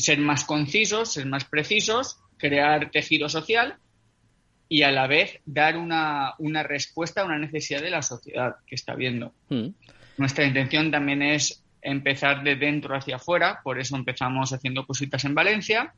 ser 0.00 0.18
más 0.18 0.44
concisos, 0.44 1.12
ser 1.12 1.26
más 1.26 1.44
precisos, 1.44 2.18
crear 2.36 2.90
tejido 2.90 3.28
social 3.28 3.76
y 4.68 4.82
a 4.82 4.92
la 4.92 5.06
vez 5.06 5.40
dar 5.46 5.76
una, 5.76 6.34
respuesta 6.62 7.22
a 7.22 7.24
una 7.24 7.38
necesidad 7.38 7.80
de 7.80 7.90
la 7.90 8.02
sociedad 8.02 8.56
que 8.66 8.74
está 8.74 8.94
viendo. 8.94 9.32
Mm. 9.48 9.68
Nuestra 10.18 10.44
intención 10.44 10.90
también 10.90 11.22
es 11.22 11.62
empezar 11.80 12.42
de 12.42 12.56
dentro 12.56 12.94
hacia 12.96 13.16
afuera, 13.16 13.60
por 13.62 13.78
eso 13.78 13.96
empezamos 13.96 14.52
haciendo 14.52 14.84
cositas 14.84 15.24
en 15.24 15.34
Valencia 15.34 15.94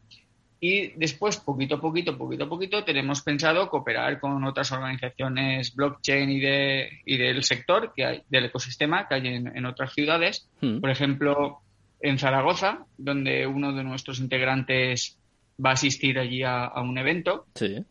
y 0.61 0.89
después, 0.89 1.39
poquito 1.39 1.77
a 1.77 1.81
poquito, 1.81 2.19
poquito 2.19 2.45
a 2.45 2.49
poquito, 2.49 2.85
tenemos 2.85 3.23
pensado 3.23 3.71
cooperar 3.71 4.21
con 4.21 4.45
otras 4.45 4.71
organizaciones 4.73 5.75
blockchain 5.75 6.31
y, 6.31 6.41
de, 6.41 7.01
y 7.07 7.17
del 7.17 7.43
sector, 7.45 7.95
que 7.97 8.05
hay, 8.05 8.23
del 8.29 8.45
ecosistema 8.45 9.09
que 9.09 9.15
hay 9.15 9.27
en, 9.27 9.65
otras 9.65 9.95
ciudades. 9.95 10.51
Hmm. 10.61 10.81
Por 10.81 10.91
ejemplo, 10.91 11.63
en 12.01 12.19
Zaragoza, 12.19 12.87
donde 12.97 13.47
uno 13.47 13.73
de 13.73 13.85
nuestros 13.85 14.21
integrantes 14.21 15.19
va 15.65 15.71
a 15.71 15.75
asistir 15.75 16.19
allí 16.19 16.43
a, 16.43 16.73
un 16.81 16.97
evento. 16.99 17.47
Sí. 17.55 17.85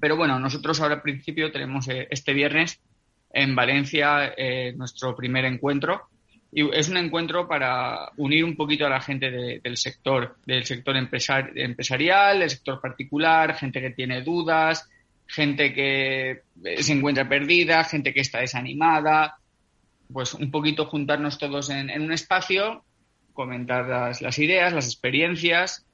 Pero 0.00 0.16
bueno, 0.16 0.38
nosotros 0.38 0.80
ahora 0.80 0.96
al 0.96 1.02
principio 1.02 1.52
tenemos 1.52 1.88
eh, 1.88 2.08
este 2.10 2.32
viernes 2.32 2.80
en 3.32 3.54
Valencia 3.54 4.34
eh, 4.36 4.72
nuestro 4.76 5.14
primer 5.14 5.44
encuentro 5.44 6.08
y 6.56 6.72
es 6.72 6.88
un 6.88 6.96
encuentro 6.96 7.48
para 7.48 8.12
unir 8.16 8.44
un 8.44 8.54
poquito 8.54 8.86
a 8.86 8.88
la 8.88 9.00
gente 9.00 9.60
del 9.60 9.76
sector, 9.76 10.36
del 10.46 10.64
sector 10.64 10.96
empresarial, 10.96 12.38
del 12.38 12.50
sector 12.50 12.80
particular, 12.80 13.56
gente 13.56 13.80
que 13.80 13.90
tiene 13.90 14.22
dudas, 14.22 14.88
gente 15.26 15.74
que 15.74 16.30
eh, 16.30 16.82
se 16.82 16.92
encuentra 16.92 17.28
perdida, 17.28 17.82
gente 17.82 18.14
que 18.14 18.20
está 18.20 18.38
desanimada, 18.38 19.36
pues 20.12 20.34
un 20.34 20.52
poquito 20.52 20.86
juntarnos 20.86 21.38
todos 21.38 21.70
en, 21.70 21.90
un 22.00 22.12
espacio, 22.12 22.84
comentar 23.34 23.86
las, 24.20 24.38
ideas, 24.38 24.72
las 24.72 24.86
experiencias 24.86 25.84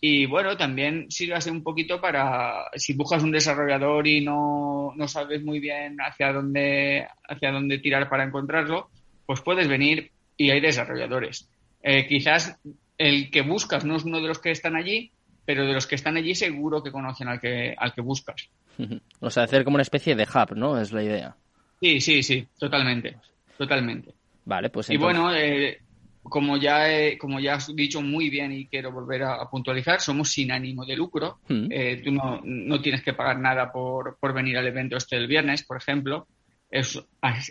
y 0.00 0.26
bueno, 0.26 0.56
también 0.56 1.10
sírvase 1.10 1.50
un 1.50 1.62
poquito 1.62 2.00
para 2.00 2.66
si 2.76 2.94
buscas 2.94 3.22
un 3.22 3.32
desarrollador 3.32 4.06
y 4.06 4.24
no, 4.24 4.94
no 4.96 5.08
sabes 5.08 5.42
muy 5.42 5.58
bien 5.58 5.98
hacia 6.00 6.32
dónde, 6.32 7.06
hacia 7.28 7.50
dónde 7.52 7.78
tirar 7.78 8.08
para 8.08 8.24
encontrarlo, 8.24 8.90
pues 9.26 9.40
puedes 9.40 9.68
venir 9.68 10.12
y 10.36 10.50
hay 10.50 10.60
desarrolladores. 10.60 11.48
Eh, 11.82 12.06
quizás 12.06 12.56
el 12.96 13.30
que 13.30 13.42
buscas 13.42 13.84
no 13.84 13.96
es 13.96 14.04
uno 14.04 14.20
de 14.20 14.28
los 14.28 14.38
que 14.38 14.52
están 14.52 14.76
allí, 14.76 15.10
pero 15.44 15.66
de 15.66 15.72
los 15.72 15.86
que 15.86 15.96
están 15.96 16.16
allí 16.16 16.34
seguro 16.34 16.82
que 16.82 16.92
conocen 16.92 17.28
al 17.28 17.40
que, 17.40 17.74
al 17.76 17.92
que 17.92 18.00
buscas. 18.00 18.48
O 19.20 19.30
sea, 19.30 19.42
hacer 19.42 19.64
como 19.64 19.74
una 19.74 19.82
especie 19.82 20.14
de 20.14 20.22
hub, 20.22 20.54
¿no? 20.54 20.80
Es 20.80 20.92
la 20.92 21.02
idea. 21.02 21.34
Sí, 21.80 22.00
sí, 22.00 22.22
sí, 22.22 22.46
totalmente, 22.56 23.16
totalmente. 23.56 24.12
Vale, 24.44 24.70
pues 24.70 24.90
Y 24.90 24.96
bueno, 24.96 25.34
eh, 25.34 25.80
como, 26.22 26.56
ya 26.56 26.92
he, 26.92 27.16
como 27.18 27.40
ya 27.40 27.54
has 27.54 27.74
dicho 27.74 28.02
muy 28.02 28.30
bien 28.30 28.52
y 28.52 28.66
quiero 28.66 28.92
volver 28.92 29.22
a, 29.22 29.48
puntualizar, 29.48 30.00
somos 30.00 30.30
sin 30.30 30.52
ánimo 30.52 30.84
de 30.84 30.96
lucro. 30.96 31.38
Mm. 31.48 31.66
Eh, 31.70 32.02
tú 32.04 32.12
no, 32.12 32.40
no, 32.44 32.80
tienes 32.80 33.02
que 33.02 33.14
pagar 33.14 33.38
nada 33.38 33.72
por, 33.72 34.18
por 34.20 34.32
venir 34.32 34.56
al 34.58 34.66
evento 34.66 34.96
este 34.96 35.16
del 35.16 35.26
viernes, 35.26 35.62
por 35.62 35.76
ejemplo 35.76 36.26
es, 36.70 37.02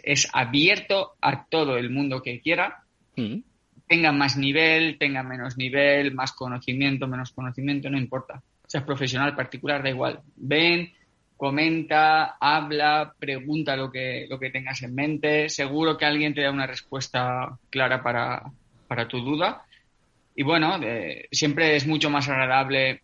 es 0.03 0.29
abierto 0.33 1.15
a 1.21 1.45
todo 1.45 1.77
el 1.77 1.89
mundo 1.89 2.21
que 2.21 2.39
quiera, 2.41 2.83
mm. 3.15 3.38
tenga 3.88 4.12
más 4.12 4.38
nivel, 4.38 4.97
tenga 4.97 5.24
menos 5.24 5.57
nivel, 5.57 6.13
más 6.13 6.33
conocimiento, 6.33 7.07
menos 7.07 7.31
conocimiento, 7.31 7.89
no 7.89 7.97
importa. 7.97 8.41
Seas 8.67 8.83
profesional, 8.83 9.36
particular, 9.36 9.81
da 9.81 9.89
igual. 9.89 10.21
Ven, 10.36 10.91
comenta, 11.38 12.36
habla, 12.39 13.13
pregunta 13.17 13.75
lo 13.75 13.91
que, 13.91 14.25
lo 14.29 14.39
que 14.39 14.50
tengas 14.50 14.82
en 14.82 14.96
mente. 14.96 15.50
Seguro 15.50 15.98
que 15.98 16.06
alguien 16.06 16.34
te 16.34 16.41
da 16.41 16.51
una 16.51 16.67
respuesta 16.67 17.58
clara 17.70 18.03
para, 18.03 18.44
para 18.88 19.08
tu 19.08 19.20
duda. 19.20 19.63
Y 20.36 20.44
bueno, 20.44 20.79
siempre 21.32 21.75
es 21.75 21.88
mucho 21.88 22.10
más 22.10 22.27
agradable 22.27 23.01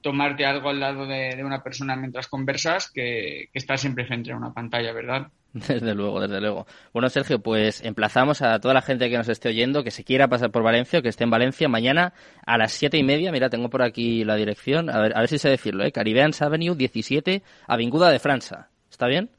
tomarte 0.00 0.46
algo 0.46 0.70
al 0.70 0.80
lado 0.80 1.06
de, 1.06 1.42
una 1.44 1.62
persona 1.62 1.96
mientras 1.96 2.28
conversas 2.28 2.90
que, 2.90 3.48
que, 3.52 3.58
estar 3.58 3.78
siempre 3.78 4.06
frente 4.06 4.32
a 4.32 4.36
una 4.36 4.52
pantalla, 4.52 4.92
¿verdad? 4.92 5.28
Desde 5.68 5.94
luego, 5.94 6.20
desde 6.20 6.40
luego. 6.40 6.66
Bueno, 6.92 7.08
Sergio, 7.08 7.40
pues 7.40 7.82
emplazamos 7.82 8.42
a 8.42 8.58
toda 8.60 8.74
la 8.74 8.82
gente 8.82 9.08
que 9.08 9.16
nos 9.16 9.28
esté 9.28 9.48
oyendo, 9.48 9.82
que 9.82 9.90
se 9.90 10.04
quiera 10.04 10.28
pasar 10.28 10.50
por 10.50 10.62
Valencia, 10.62 11.02
que 11.02 11.08
esté 11.08 11.24
en 11.24 11.30
Valencia 11.30 11.68
mañana 11.68 12.12
a 12.46 12.58
las 12.58 12.72
siete 12.72 12.98
y 12.98 13.02
media. 13.02 13.32
Mira, 13.32 13.48
tengo 13.48 13.70
por 13.70 13.82
aquí 13.82 14.24
la 14.24 14.36
dirección. 14.36 14.90
A 14.90 15.00
ver, 15.00 15.16
a 15.16 15.20
ver 15.20 15.28
si 15.28 15.38
sé 15.38 15.48
decirlo, 15.48 15.84
¿eh? 15.84 15.92
Caribbeans 15.92 16.40
Avenue 16.42 16.74
17, 16.74 17.42
Avinguda 17.66 18.10
de 18.10 18.18
Francia. 18.18 18.68
¿Está 18.90 19.06
bien? 19.06 19.30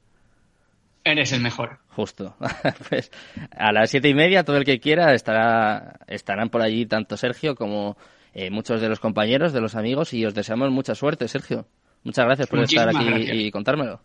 Eres 1.04 1.32
el 1.32 1.42
mejor. 1.42 1.80
Justo. 1.90 2.36
pues 2.90 3.12
a 3.52 3.72
las 3.72 3.90
siete 3.90 4.10
y 4.10 4.14
media, 4.14 4.44
todo 4.44 4.58
el 4.58 4.66
que 4.66 4.80
quiera 4.80 5.14
estará, 5.14 6.00
estarán 6.08 6.50
por 6.50 6.62
allí 6.62 6.86
tanto 6.86 7.18
Sergio 7.18 7.56
como 7.56 7.98
eh, 8.34 8.50
muchos 8.50 8.82
de 8.82 8.90
los 8.90 9.00
compañeros, 9.00 9.54
de 9.54 9.62
los 9.62 9.76
amigos, 9.76 10.14
y 10.14 10.26
os 10.26 10.34
deseamos 10.34 10.72
mucha 10.72 10.96
suerte, 10.96 11.28
Sergio. 11.28 11.68
Muchas 12.04 12.26
gracias 12.26 12.48
por 12.48 12.60
estar 12.60 12.90
aquí 12.90 13.32
y 13.32 13.52
contármelo. 13.52 14.02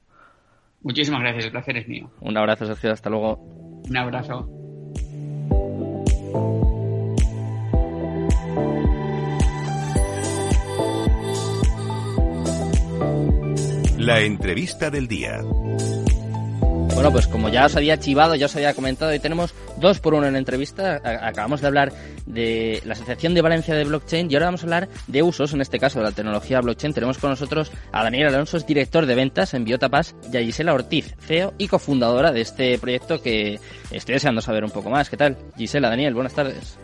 Muchísimas 0.84 1.22
gracias, 1.22 1.46
el 1.46 1.50
placer 1.50 1.78
es 1.78 1.88
mío. 1.88 2.10
Un 2.20 2.36
abrazo, 2.36 2.66
Sergio, 2.66 2.92
hasta 2.92 3.08
luego. 3.08 3.38
Un 3.88 3.96
abrazo. 3.96 4.48
La 13.98 14.20
entrevista 14.20 14.90
del 14.90 15.08
día. 15.08 15.40
Bueno, 16.94 17.10
pues 17.10 17.26
como 17.26 17.48
ya 17.48 17.66
os 17.66 17.74
había 17.74 17.98
chivado, 17.98 18.36
ya 18.36 18.46
os 18.46 18.54
había 18.54 18.72
comentado, 18.72 19.10
hoy 19.10 19.18
tenemos 19.18 19.52
dos 19.78 19.98
por 19.98 20.14
uno 20.14 20.28
en 20.28 20.36
entrevista. 20.36 21.00
Acabamos 21.04 21.60
de 21.60 21.66
hablar 21.66 21.92
de 22.24 22.80
la 22.84 22.92
Asociación 22.92 23.34
de 23.34 23.42
Valencia 23.42 23.74
de 23.74 23.84
Blockchain 23.84 24.30
y 24.30 24.34
ahora 24.34 24.46
vamos 24.46 24.62
a 24.62 24.66
hablar 24.66 24.88
de 25.08 25.22
usos, 25.22 25.52
en 25.52 25.60
este 25.60 25.80
caso 25.80 25.98
de 25.98 26.04
la 26.04 26.12
tecnología 26.12 26.60
blockchain. 26.60 26.94
Tenemos 26.94 27.18
con 27.18 27.30
nosotros 27.30 27.72
a 27.90 28.04
Daniel 28.04 28.28
Alonso, 28.28 28.56
es 28.56 28.66
director 28.66 29.06
de 29.06 29.14
ventas 29.16 29.54
en 29.54 29.64
Biotapas, 29.64 30.14
y 30.32 30.36
a 30.36 30.40
Gisela 30.40 30.72
Ortiz, 30.72 31.16
CEO 31.26 31.52
y 31.58 31.66
cofundadora 31.66 32.30
de 32.30 32.42
este 32.42 32.78
proyecto 32.78 33.20
que 33.20 33.58
estoy 33.90 34.14
deseando 34.14 34.40
saber 34.40 34.64
un 34.64 34.70
poco 34.70 34.88
más. 34.88 35.10
¿Qué 35.10 35.16
tal? 35.16 35.36
Gisela, 35.56 35.90
Daniel, 35.90 36.14
buenas 36.14 36.34
tardes. 36.34 36.78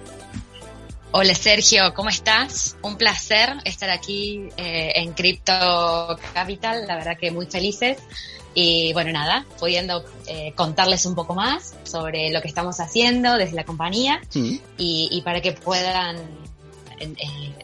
Hola 1.13 1.35
Sergio, 1.35 1.93
¿cómo 1.95 2.09
estás? 2.09 2.77
Un 2.83 2.97
placer 2.97 3.55
estar 3.65 3.91
aquí 3.91 4.49
eh, 4.57 4.93
en 4.95 5.13
Crypto 5.13 6.19
Capital, 6.35 6.87
la 6.87 6.97
verdad 6.97 7.17
que 7.19 7.31
muy 7.31 7.47
felices. 7.47 7.99
Y 8.55 8.93
bueno, 8.93 9.13
nada, 9.13 9.47
pudiendo 9.59 10.05
eh, 10.27 10.53
contarles 10.57 11.07
un 11.07 11.15
poco 11.15 11.35
más 11.35 11.77
sobre 11.85 12.31
lo 12.31 12.43
que 12.43 12.49
estamos 12.49 12.81
haciendo 12.81 13.37
desde 13.37 13.55
la 13.55 13.65
compañía 13.65 14.21
y, 14.77 15.23
para 15.25 15.41
que 15.41 15.53
puedan 15.53 16.17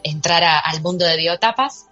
entrar 0.03 0.43
al 0.43 0.81
mundo 0.81 1.05
de 1.05 1.17
biotapas, 1.17 1.87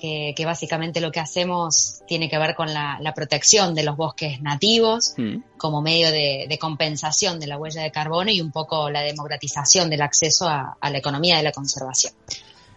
que, 0.00 0.44
básicamente 0.44 1.00
lo 1.00 1.12
que 1.12 1.20
hacemos 1.20 2.02
tiene 2.08 2.28
que 2.28 2.38
ver 2.38 2.54
con 2.54 2.72
la, 2.72 3.12
protección 3.14 3.74
de 3.74 3.84
los 3.84 3.96
bosques 3.96 4.40
nativos 4.40 5.14
como 5.56 5.82
medio 5.82 6.10
de, 6.10 6.58
compensación 6.60 7.38
de 7.38 7.46
la 7.46 7.58
huella 7.58 7.82
de 7.82 7.92
carbono 7.92 8.30
y 8.30 8.40
un 8.40 8.50
poco 8.50 8.90
la 8.90 9.02
democratización 9.02 9.90
del 9.90 10.02
acceso 10.02 10.48
a, 10.48 10.76
la 10.82 10.98
economía 10.98 11.36
de 11.36 11.42
la 11.44 11.52
conservación. 11.52 12.14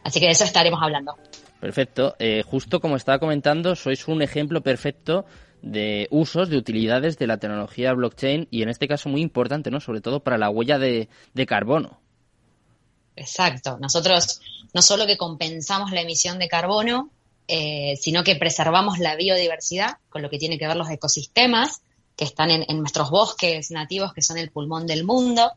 Así 0.04 0.20
que 0.20 0.28
de 0.28 0.34
eso 0.34 0.44
estaremos 0.44 0.82
hablando. 0.84 1.16
Perfecto. 1.62 2.16
Eh, 2.20 2.44
justo 2.46 2.82
como 2.82 2.98
estaba 2.98 3.20
comentando, 3.20 3.74
sois 3.76 4.06
un 4.10 4.22
ejemplo 4.22 4.60
perfecto 4.62 5.26
de 5.64 6.10
usos, 6.12 6.50
de 6.50 6.58
utilidades 6.58 7.18
de 7.18 7.26
la 7.26 7.38
tecnología 7.38 7.94
blockchain 7.94 8.50
y 8.52 8.64
en 8.64 8.70
este 8.70 8.88
caso 8.88 9.08
muy 9.08 9.22
importante, 9.22 9.72
¿no? 9.72 9.80
Sobre 9.80 10.02
todo 10.02 10.20
para 10.20 10.38
la 10.38 10.50
huella 10.50 10.78
de, 10.78 11.08
carbono. 11.48 12.00
Exacto. 13.16 13.78
Nosotros 13.80 14.42
no 14.74 14.82
solo 14.82 15.08
que 15.08 15.18
compensamos 15.18 15.92
la 15.92 16.02
emisión 16.02 16.38
de 16.38 16.50
carbono, 16.50 17.10
eh, 17.48 17.96
sino 18.00 18.24
que 18.24 18.36
preservamos 18.36 19.00
la 19.00 19.16
biodiversidad, 19.16 19.98
con 20.10 20.22
lo 20.22 20.30
que 20.30 20.38
tiene 20.38 20.58
que 20.58 20.68
ver 20.68 20.76
los 20.76 20.90
ecosistemas 20.90 21.82
que 22.18 22.26
están 22.26 22.52
en, 22.52 22.78
nuestros 22.78 23.10
bosques 23.10 23.72
nativos, 23.72 24.14
que 24.14 24.22
son 24.22 24.38
el 24.38 24.52
pulmón 24.52 24.86
del 24.86 25.04
mundo, 25.04 25.54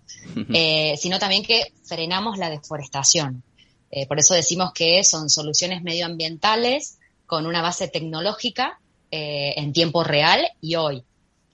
eh, 0.55 0.97
sino 0.99 1.19
también 1.19 1.43
que 1.43 1.73
frenamos 1.85 2.39
la 2.39 2.49
deforestación. 2.49 3.43
Eh, 3.91 4.07
por 4.07 4.19
eso 4.19 4.35
decimos 4.35 4.73
que 4.73 5.03
son 5.05 5.29
soluciones 5.29 5.83
medioambientales 5.83 6.99
con 7.27 7.47
una 7.47 7.61
base 7.61 7.89
tecnológica 7.89 8.79
eh, 9.11 9.55
en 9.57 9.73
tiempo 9.73 10.05
real 10.05 10.47
y 10.61 10.75
hoy. 10.77 11.05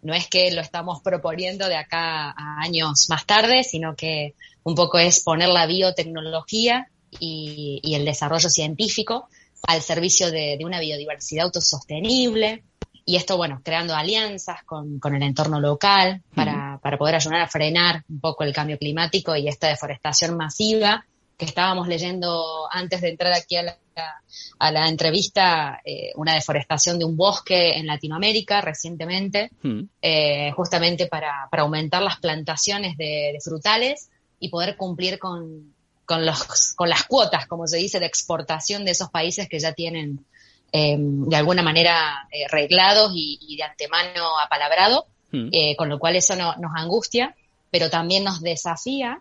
No 0.02 0.14
es 0.14 0.26
que 0.26 0.50
lo 0.50 0.60
estamos 0.60 1.00
proponiendo 1.02 1.68
de 1.68 1.76
acá 1.76 2.30
a 2.30 2.60
años 2.60 3.06
más 3.08 3.24
tarde, 3.24 3.62
sino 3.62 3.94
que 3.94 4.34
un 4.64 4.74
poco 4.74 4.98
es 4.98 5.20
poner 5.20 5.48
la 5.48 5.66
biotecnología 5.66 6.88
y, 7.20 7.80
el 7.94 8.04
desarrollo 8.04 8.48
científico 8.48 9.28
al 9.66 9.82
servicio 9.82 10.30
de, 10.30 10.58
una 10.64 10.80
biodiversidad 10.80 11.44
autosostenible. 11.44 12.64
Y 13.04 13.16
esto, 13.16 13.36
bueno, 13.36 13.60
creando 13.62 13.94
alianzas 13.94 14.64
con, 14.64 14.98
el 15.14 15.22
entorno 15.22 15.60
local 15.60 16.22
para, 16.34 16.78
para 16.82 16.98
poder 16.98 17.16
ayudar 17.16 17.42
a 17.42 17.48
frenar 17.48 18.02
un 18.08 18.20
poco 18.20 18.44
el 18.44 18.52
cambio 18.52 18.78
climático 18.78 19.36
y 19.36 19.48
esta 19.48 19.68
deforestación 19.68 20.36
masiva 20.36 21.04
que 21.42 21.46
estábamos 21.46 21.88
leyendo 21.88 22.68
antes 22.70 23.00
de 23.00 23.08
entrar 23.08 23.32
aquí 23.32 23.56
a 23.56 24.70
la, 24.70 24.88
entrevista, 24.88 25.80
eh, 25.84 26.12
una 26.14 26.34
deforestación 26.34 27.00
de 27.00 27.04
un 27.04 27.16
bosque 27.16 27.72
en 27.72 27.88
Latinoamérica 27.88 28.60
recientemente, 28.60 29.50
hmm. 29.60 29.80
eh, 30.00 30.52
justamente 30.52 31.08
para, 31.08 31.48
aumentar 31.50 32.00
las 32.00 32.20
plantaciones 32.20 32.96
de, 32.96 33.36
frutales 33.42 34.08
y 34.38 34.50
poder 34.50 34.76
cumplir 34.76 35.18
con, 35.18 35.74
con, 36.04 36.24
los, 36.24 36.74
con 36.76 36.88
las 36.88 37.02
cuotas, 37.06 37.48
como 37.48 37.66
se 37.66 37.78
dice, 37.78 37.98
de 37.98 38.06
exportación 38.06 38.84
de 38.84 38.92
esos 38.92 39.10
países 39.10 39.48
que 39.48 39.58
ya 39.58 39.72
tienen 39.72 40.24
eh, 40.70 40.94
de 40.96 41.36
alguna 41.36 41.64
manera 41.64 42.28
reglados 42.52 43.10
y, 43.16 43.56
de 43.56 43.64
antemano 43.64 44.38
apalabrado, 44.38 45.08
hmm. 45.32 45.48
con 45.76 45.88
lo 45.88 45.98
cual 45.98 46.14
eso 46.14 46.36
nos 46.36 46.72
angustia, 46.76 47.34
pero 47.72 47.90
también 47.90 48.22
nos 48.22 48.40
desafía 48.42 49.20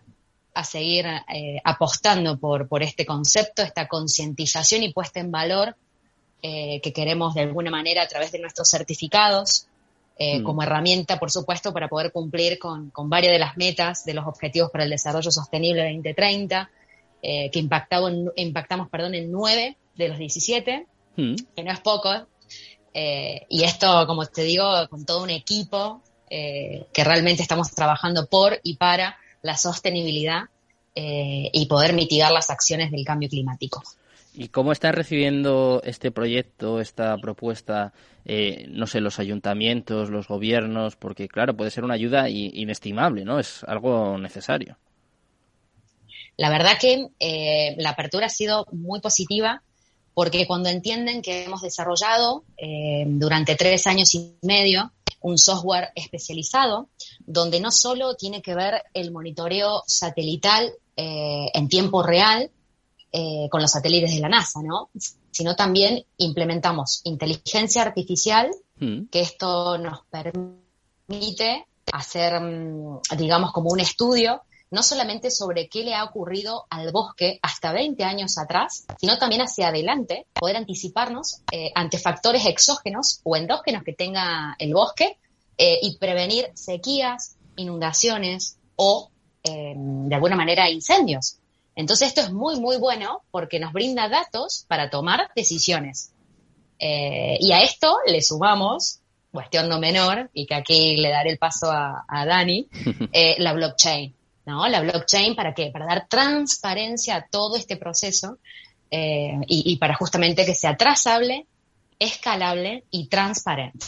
a 0.54 0.64
seguir 0.64 1.06
eh, 1.06 1.60
apostando 1.64 2.38
por, 2.38 2.68
por 2.68 2.82
este 2.82 3.06
concepto, 3.06 3.62
esta 3.62 3.88
concientización 3.88 4.82
y 4.82 4.92
puesta 4.92 5.20
en 5.20 5.30
valor 5.30 5.76
eh, 6.42 6.80
que 6.82 6.92
queremos 6.92 7.34
de 7.34 7.42
alguna 7.42 7.70
manera 7.70 8.02
a 8.02 8.08
través 8.08 8.32
de 8.32 8.38
nuestros 8.38 8.68
certificados, 8.68 9.66
eh, 10.18 10.40
mm. 10.40 10.42
como 10.42 10.62
herramienta, 10.62 11.18
por 11.18 11.30
supuesto, 11.30 11.72
para 11.72 11.88
poder 11.88 12.12
cumplir 12.12 12.58
con, 12.58 12.90
con, 12.90 13.08
varias 13.08 13.32
de 13.32 13.38
las 13.38 13.56
metas 13.56 14.04
de 14.04 14.14
los 14.14 14.26
Objetivos 14.26 14.70
para 14.70 14.84
el 14.84 14.90
Desarrollo 14.90 15.30
Sostenible 15.30 15.84
2030, 15.84 16.70
que 17.22 17.50
impactamos 17.54 18.88
perdón, 18.90 19.14
en 19.14 19.30
nueve 19.30 19.76
de 19.94 20.08
los 20.08 20.18
17, 20.18 20.86
mm. 21.16 21.34
que 21.54 21.62
no 21.62 21.70
es 21.70 21.80
poco. 21.80 22.10
y 22.92 23.62
esto, 23.62 24.06
como 24.08 24.26
te 24.26 24.42
digo, 24.42 24.66
con 24.90 25.06
todo 25.06 25.22
un 25.22 25.30
equipo 25.30 26.02
que 26.28 27.04
realmente 27.04 27.42
estamos 27.42 27.70
trabajando 27.70 28.26
por 28.26 28.58
y 28.64 28.76
para 28.76 29.16
la 29.42 29.56
sostenibilidad 29.56 30.44
eh, 30.94 31.50
y 31.52 31.66
poder 31.66 31.94
mitigar 31.94 32.32
las 32.32 32.50
acciones 32.50 32.90
del 32.90 33.04
cambio 33.04 33.28
climático. 33.28 33.82
¿Y 34.34 34.48
cómo 34.48 34.72
están 34.72 34.94
recibiendo 34.94 35.82
este 35.84 36.10
proyecto, 36.10 36.80
esta 36.80 37.16
propuesta, 37.18 37.92
eh, 38.24 38.66
no 38.68 38.86
sé, 38.86 39.00
los 39.00 39.18
ayuntamientos, 39.18 40.10
los 40.10 40.28
gobiernos? 40.28 40.96
Porque, 40.96 41.28
claro, 41.28 41.56
puede 41.56 41.70
ser 41.70 41.84
una 41.84 41.94
ayuda 41.94 42.28
inestimable, 42.30 43.24
¿no? 43.24 43.38
Es 43.38 43.64
algo 43.64 44.16
necesario. 44.16 44.78
La 46.38 46.48
verdad 46.48 46.78
que 46.80 47.08
eh, 47.20 47.74
la 47.78 47.90
apertura 47.90 48.26
ha 48.26 48.30
sido 48.30 48.66
muy 48.72 49.00
positiva 49.00 49.62
porque 50.14 50.46
cuando 50.46 50.68
entienden 50.68 51.20
que 51.22 51.44
hemos 51.44 51.62
desarrollado 51.62 52.44
durante 53.06 53.54
tres 53.54 53.86
años 53.86 54.14
y 54.14 54.34
medio 54.42 54.92
un 55.20 55.38
software 55.38 55.90
especializado 55.94 56.88
donde 57.20 57.60
no 57.60 57.70
solo 57.70 58.14
tiene 58.16 58.42
que 58.42 58.54
ver 58.54 58.82
el 58.94 59.12
monitoreo 59.12 59.82
satelital 59.86 60.72
eh, 60.96 61.46
en 61.54 61.68
tiempo 61.68 62.02
real 62.02 62.50
eh, 63.12 63.48
con 63.50 63.60
los 63.60 63.70
satélites 63.70 64.14
de 64.14 64.20
la 64.20 64.28
NASA, 64.28 64.60
¿no? 64.62 64.90
Sino 65.30 65.54
también 65.54 66.04
implementamos 66.16 67.02
inteligencia 67.04 67.82
artificial, 67.82 68.50
mm. 68.76 69.06
que 69.10 69.20
esto 69.20 69.76
nos 69.78 70.00
permite 70.06 71.66
hacer, 71.92 72.40
mm, 72.40 73.00
digamos, 73.18 73.52
como 73.52 73.70
un 73.70 73.80
estudio 73.80 74.42
no 74.72 74.82
solamente 74.82 75.30
sobre 75.30 75.68
qué 75.68 75.84
le 75.84 75.94
ha 75.94 76.02
ocurrido 76.02 76.64
al 76.70 76.90
bosque 76.92 77.38
hasta 77.42 77.72
20 77.72 78.02
años 78.04 78.38
atrás, 78.38 78.86
sino 78.98 79.18
también 79.18 79.42
hacia 79.42 79.68
adelante, 79.68 80.26
poder 80.32 80.56
anticiparnos 80.56 81.42
eh, 81.52 81.70
ante 81.74 81.98
factores 81.98 82.46
exógenos 82.46 83.20
o 83.22 83.36
endógenos 83.36 83.84
que 83.84 83.92
tenga 83.92 84.56
el 84.58 84.72
bosque 84.72 85.18
eh, 85.58 85.78
y 85.82 85.98
prevenir 85.98 86.46
sequías, 86.54 87.36
inundaciones 87.56 88.56
o, 88.76 89.10
eh, 89.44 89.74
de 89.76 90.14
alguna 90.14 90.36
manera, 90.36 90.70
incendios. 90.70 91.36
Entonces 91.76 92.08
esto 92.08 92.22
es 92.22 92.32
muy, 92.32 92.58
muy 92.58 92.78
bueno 92.78 93.20
porque 93.30 93.60
nos 93.60 93.74
brinda 93.74 94.08
datos 94.08 94.64
para 94.68 94.88
tomar 94.88 95.30
decisiones. 95.36 96.12
y 96.78 97.52
a 97.52 97.62
esto 97.62 97.98
le 98.06 98.22
sumamos, 98.22 99.00
cuestión 99.30 99.68
no 99.68 99.78
menor, 99.78 100.30
y 100.32 100.46
que 100.46 100.54
aquí 100.54 100.96
le 100.96 101.10
daré 101.10 101.30
el 101.30 101.38
paso 101.38 101.70
a, 101.70 102.04
a 102.08 102.24
Dani, 102.24 102.68
la 103.38 103.52
blockchain. 103.52 104.14
¿No? 104.46 104.66
La 104.68 104.80
blockchain, 104.80 105.34
¿para 105.34 105.54
qué? 105.54 105.70
Para 105.72 105.86
dar 105.86 106.06
transparencia 106.08 107.16
a 107.16 107.26
todo 107.26 107.56
este 107.56 107.76
proceso 107.76 108.38
eh, 108.90 109.38
y, 109.46 109.76
para 109.76 109.94
justamente 109.94 110.44
que 110.44 110.54
sea 110.54 110.76
trazable, 110.76 111.46
escalable 111.98 112.84
y 112.90 113.08
transparente. 113.08 113.86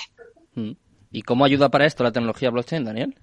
Mm. 0.54 0.73
¿Y 1.11 1.23
cómo 1.23 1.44
ayuda 1.44 1.68
para 1.68 1.87
esto 1.87 2.02
la 2.02 2.12
tecnología 2.12 2.50
blockchain, 2.50 2.84
Daniel? 2.84 3.14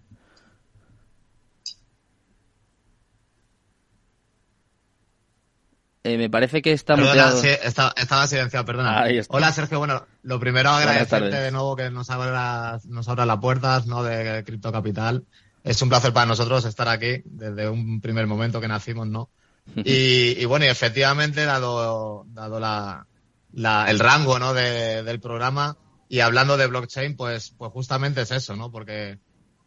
Eh, 6.03 6.17
me 6.17 6.31
parece 6.31 6.63
que 6.63 6.71
está 6.71 6.95
perdona, 6.95 7.31
estaba 7.63 8.27
silenciado, 8.27 8.65
perdona. 8.65 9.05
Hola, 9.29 9.51
Sergio. 9.51 9.77
Bueno, 9.77 10.07
lo 10.23 10.39
primero 10.39 10.71
agradecerte 10.71 11.35
de 11.35 11.51
nuevo 11.51 11.75
que 11.75 11.91
nos 11.91 12.09
abras, 12.09 12.85
nos 12.85 13.07
abra 13.07 13.27
las 13.27 13.37
puertas 13.37 13.85
¿no? 13.85 14.01
de 14.01 14.43
Cripto 14.43 14.71
Capital 14.71 15.25
es 15.63 15.81
un 15.81 15.89
placer 15.89 16.13
para 16.13 16.25
nosotros 16.25 16.65
estar 16.65 16.87
aquí 16.87 17.21
desde 17.25 17.69
un 17.69 18.01
primer 18.01 18.27
momento 18.27 18.61
que 18.61 18.67
nacimos, 18.67 19.07
¿no? 19.07 19.29
Y, 19.85 20.43
bueno, 20.45 20.65
y 20.65 20.69
efectivamente, 20.69 21.45
dado, 21.45 22.25
dado 22.27 22.59
la, 22.59 23.05
el 23.87 23.99
rango, 23.99 24.39
¿no? 24.39 24.53
del 24.53 25.19
programa 25.19 25.77
y 26.11 26.19
hablando 26.19 26.57
de 26.57 26.67
blockchain, 26.67 27.15
pues, 27.15 27.53
pues 27.57 27.71
justamente 27.71 28.23
es 28.23 28.31
eso, 28.31 28.53
¿no? 28.57 28.69
Porque, 28.69 29.17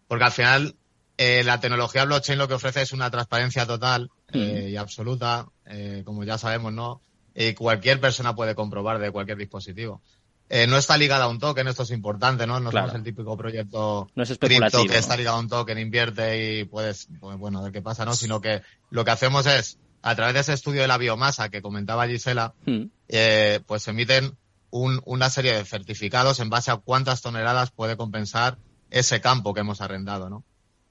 porque 0.06 0.24
al 0.24 0.30
final 0.30 0.76
eh, 1.16 1.42
la 1.42 1.58
tecnología 1.58 2.04
blockchain 2.04 2.38
lo 2.38 2.46
que 2.46 2.52
ofrece 2.52 2.82
es 2.82 2.92
una 2.92 3.10
transparencia 3.10 3.64
total 3.64 4.10
eh, 4.30 4.68
y 4.72 4.76
absoluta, 4.76 5.46
eh, 5.64 6.02
como 6.04 6.22
ya 6.22 6.36
sabemos, 6.36 6.70
¿no? 6.74 7.00
Y 7.34 7.54
cualquier 7.54 7.98
persona 7.98 8.34
puede 8.34 8.54
comprobar 8.54 8.98
de 8.98 9.10
cualquier 9.10 9.38
dispositivo. 9.38 10.02
Eh, 10.50 10.66
no 10.66 10.76
está 10.76 10.96
ligada 10.98 11.24
a 11.24 11.28
un 11.28 11.38
token, 11.38 11.68
esto 11.68 11.84
es 11.84 11.90
importante, 11.90 12.46
¿no? 12.46 12.60
No 12.60 12.70
somos 12.70 12.94
el 12.94 13.02
típico 13.02 13.36
proyecto 13.36 14.08
no 14.14 14.22
es 14.22 14.38
cripto 14.38 14.84
que 14.84 14.98
está 14.98 15.16
ligado 15.16 15.38
a 15.38 15.40
un 15.40 15.48
token, 15.48 15.78
invierte 15.78 16.60
y 16.60 16.64
puedes, 16.64 17.08
pues, 17.18 17.38
bueno, 17.38 17.60
a 17.60 17.62
ver 17.62 17.72
qué 17.72 17.80
pasa, 17.80 18.04
¿no? 18.04 18.14
Sino 18.14 18.40
que 18.40 18.62
lo 18.90 19.04
que 19.04 19.10
hacemos 19.10 19.46
es, 19.46 19.78
a 20.02 20.14
través 20.14 20.34
de 20.34 20.40
ese 20.40 20.52
estudio 20.52 20.82
de 20.82 20.88
la 20.88 20.98
biomasa 20.98 21.48
que 21.48 21.62
comentaba 21.62 22.06
Gisela, 22.06 22.54
hmm. 22.66 22.84
eh, 23.08 23.60
pues 23.66 23.88
emiten 23.88 24.36
un, 24.70 25.00
una 25.06 25.30
serie 25.30 25.54
de 25.54 25.64
certificados 25.64 26.40
en 26.40 26.50
base 26.50 26.70
a 26.70 26.76
cuántas 26.76 27.22
toneladas 27.22 27.70
puede 27.70 27.96
compensar 27.96 28.58
ese 28.90 29.22
campo 29.22 29.54
que 29.54 29.60
hemos 29.60 29.80
arrendado, 29.80 30.28
¿no? 30.28 30.44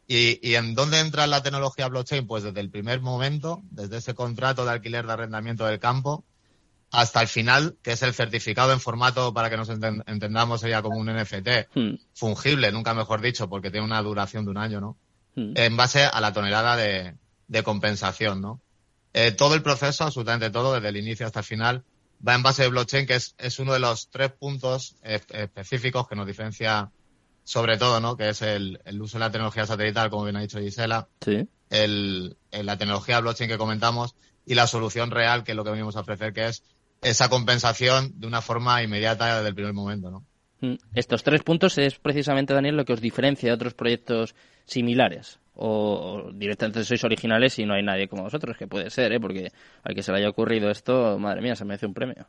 Y, 0.08 0.40
y 0.48 0.56
en 0.56 0.74
dónde 0.74 1.00
entra 1.00 1.28
la 1.28 1.44
tecnología 1.44 1.88
blockchain? 1.88 2.28
Pues 2.28 2.44
desde 2.44 2.60
el 2.60 2.70
primer 2.70 3.02
momento, 3.02 3.62
desde 3.72 3.98
ese 3.98 4.16
contrato 4.16 4.66
de 4.66 4.72
alquiler 4.72 5.06
de 5.06 5.14
arrendamiento 5.14 5.66
del 5.66 5.80
campo, 5.80 6.26
hasta 6.94 7.22
el 7.22 7.28
final, 7.28 7.76
que 7.82 7.94
es 7.94 8.04
el 8.04 8.14
certificado 8.14 8.72
en 8.72 8.80
formato, 8.80 9.34
para 9.34 9.50
que 9.50 9.58
nos 9.58 9.68
entendamos, 9.68 10.62
sería 10.62 10.84
como 10.84 11.00
un 11.00 11.08
NFT, 11.08 11.74
hmm. 11.74 11.96
fungible, 12.14 12.72
nunca 12.72 12.94
mejor 12.94 13.20
dicho, 13.20 13.50
porque 13.50 13.72
tiene 13.72 13.86
una 13.86 14.00
duración 14.04 14.46
de 14.46 14.52
un 14.52 14.58
año, 14.60 14.80
¿no? 14.80 14.96
Hmm. 15.36 15.54
En 15.56 15.76
base 15.76 16.04
a 16.04 16.22
la 16.22 16.32
tonelada 16.34 16.78
de, 16.78 17.16
compensación, 17.64 18.42
¿no? 18.42 18.62
Eh, 19.14 19.32
todo 19.32 19.56
el 19.56 19.64
proceso, 19.64 20.04
absolutamente 20.04 20.52
todo, 20.52 20.76
desde 20.76 20.90
el 20.90 20.98
inicio 20.98 21.26
hasta 21.26 21.40
el 21.40 21.46
final, 21.46 21.84
va 22.26 22.36
en 22.36 22.44
base 22.44 22.62
de 22.62 22.70
blockchain, 22.70 23.08
que 23.08 23.16
es, 23.16 23.34
es 23.40 23.58
uno 23.58 23.74
de 23.74 23.80
los 23.80 24.10
tres 24.10 24.32
puntos 24.32 24.96
específicos 25.02 26.08
que 26.08 26.16
nos 26.16 26.28
diferencia 26.28 26.92
sobre 27.44 27.78
todo, 27.78 28.00
¿no? 28.00 28.16
Que 28.16 28.30
es 28.30 28.42
el, 28.44 28.80
uso 29.02 29.18
de 29.18 29.26
la 29.26 29.32
tecnología 29.32 29.66
satelital, 29.66 30.12
como 30.12 30.26
bien 30.26 30.36
ha 30.36 30.42
dicho 30.42 30.60
Gisela. 30.60 31.08
Sí. 31.22 31.48
El, 31.72 32.38
la 32.52 32.78
tecnología 32.78 33.20
blockchain 33.20 33.50
que 33.50 33.58
comentamos 33.58 34.16
y 34.46 34.54
la 34.54 34.68
solución 34.68 35.10
real, 35.10 35.44
que 35.44 35.54
es 35.54 35.56
lo 35.56 35.64
que 35.64 35.72
venimos 35.72 35.96
a 35.96 36.02
ofrecer, 36.02 36.34
que 36.34 36.48
es 36.48 36.64
esa 37.04 37.30
compensación 37.30 38.20
de 38.20 38.28
una 38.28 38.42
forma 38.42 38.82
inmediata 38.84 39.38
desde 39.38 39.50
el 39.50 39.56
primer 39.56 39.74
momento, 39.74 40.12
¿no? 40.12 40.26
Mm. 40.62 40.78
Estos 40.96 41.24
tres 41.24 41.44
puntos 41.44 41.78
es 41.78 42.00
precisamente, 42.00 42.54
Daniel, 42.54 42.78
lo 42.78 42.86
que 42.86 42.94
os 42.94 43.02
diferencia 43.02 43.50
de 43.50 43.56
otros 43.56 43.74
proyectos 43.74 44.34
similares. 44.66 45.40
O, 45.56 46.32
directamente 46.34 46.84
sois 46.84 47.04
originales 47.04 47.60
y 47.60 47.66
no 47.66 47.76
hay 47.76 47.84
nadie 47.84 48.08
como 48.08 48.24
vosotros, 48.24 48.58
que 48.58 48.66
puede 48.66 48.90
ser, 48.90 49.12
¿eh? 49.12 49.20
porque 49.20 49.52
al 49.84 49.94
que 49.94 50.02
se 50.02 50.12
le 50.12 50.20
haya 50.20 50.30
ocurrido 50.30 50.72
esto, 50.72 51.20
madre 51.20 51.42
mía, 51.42 51.56
se 51.56 51.66
merece 51.66 51.86
un 51.86 51.94
premio. 51.94 52.26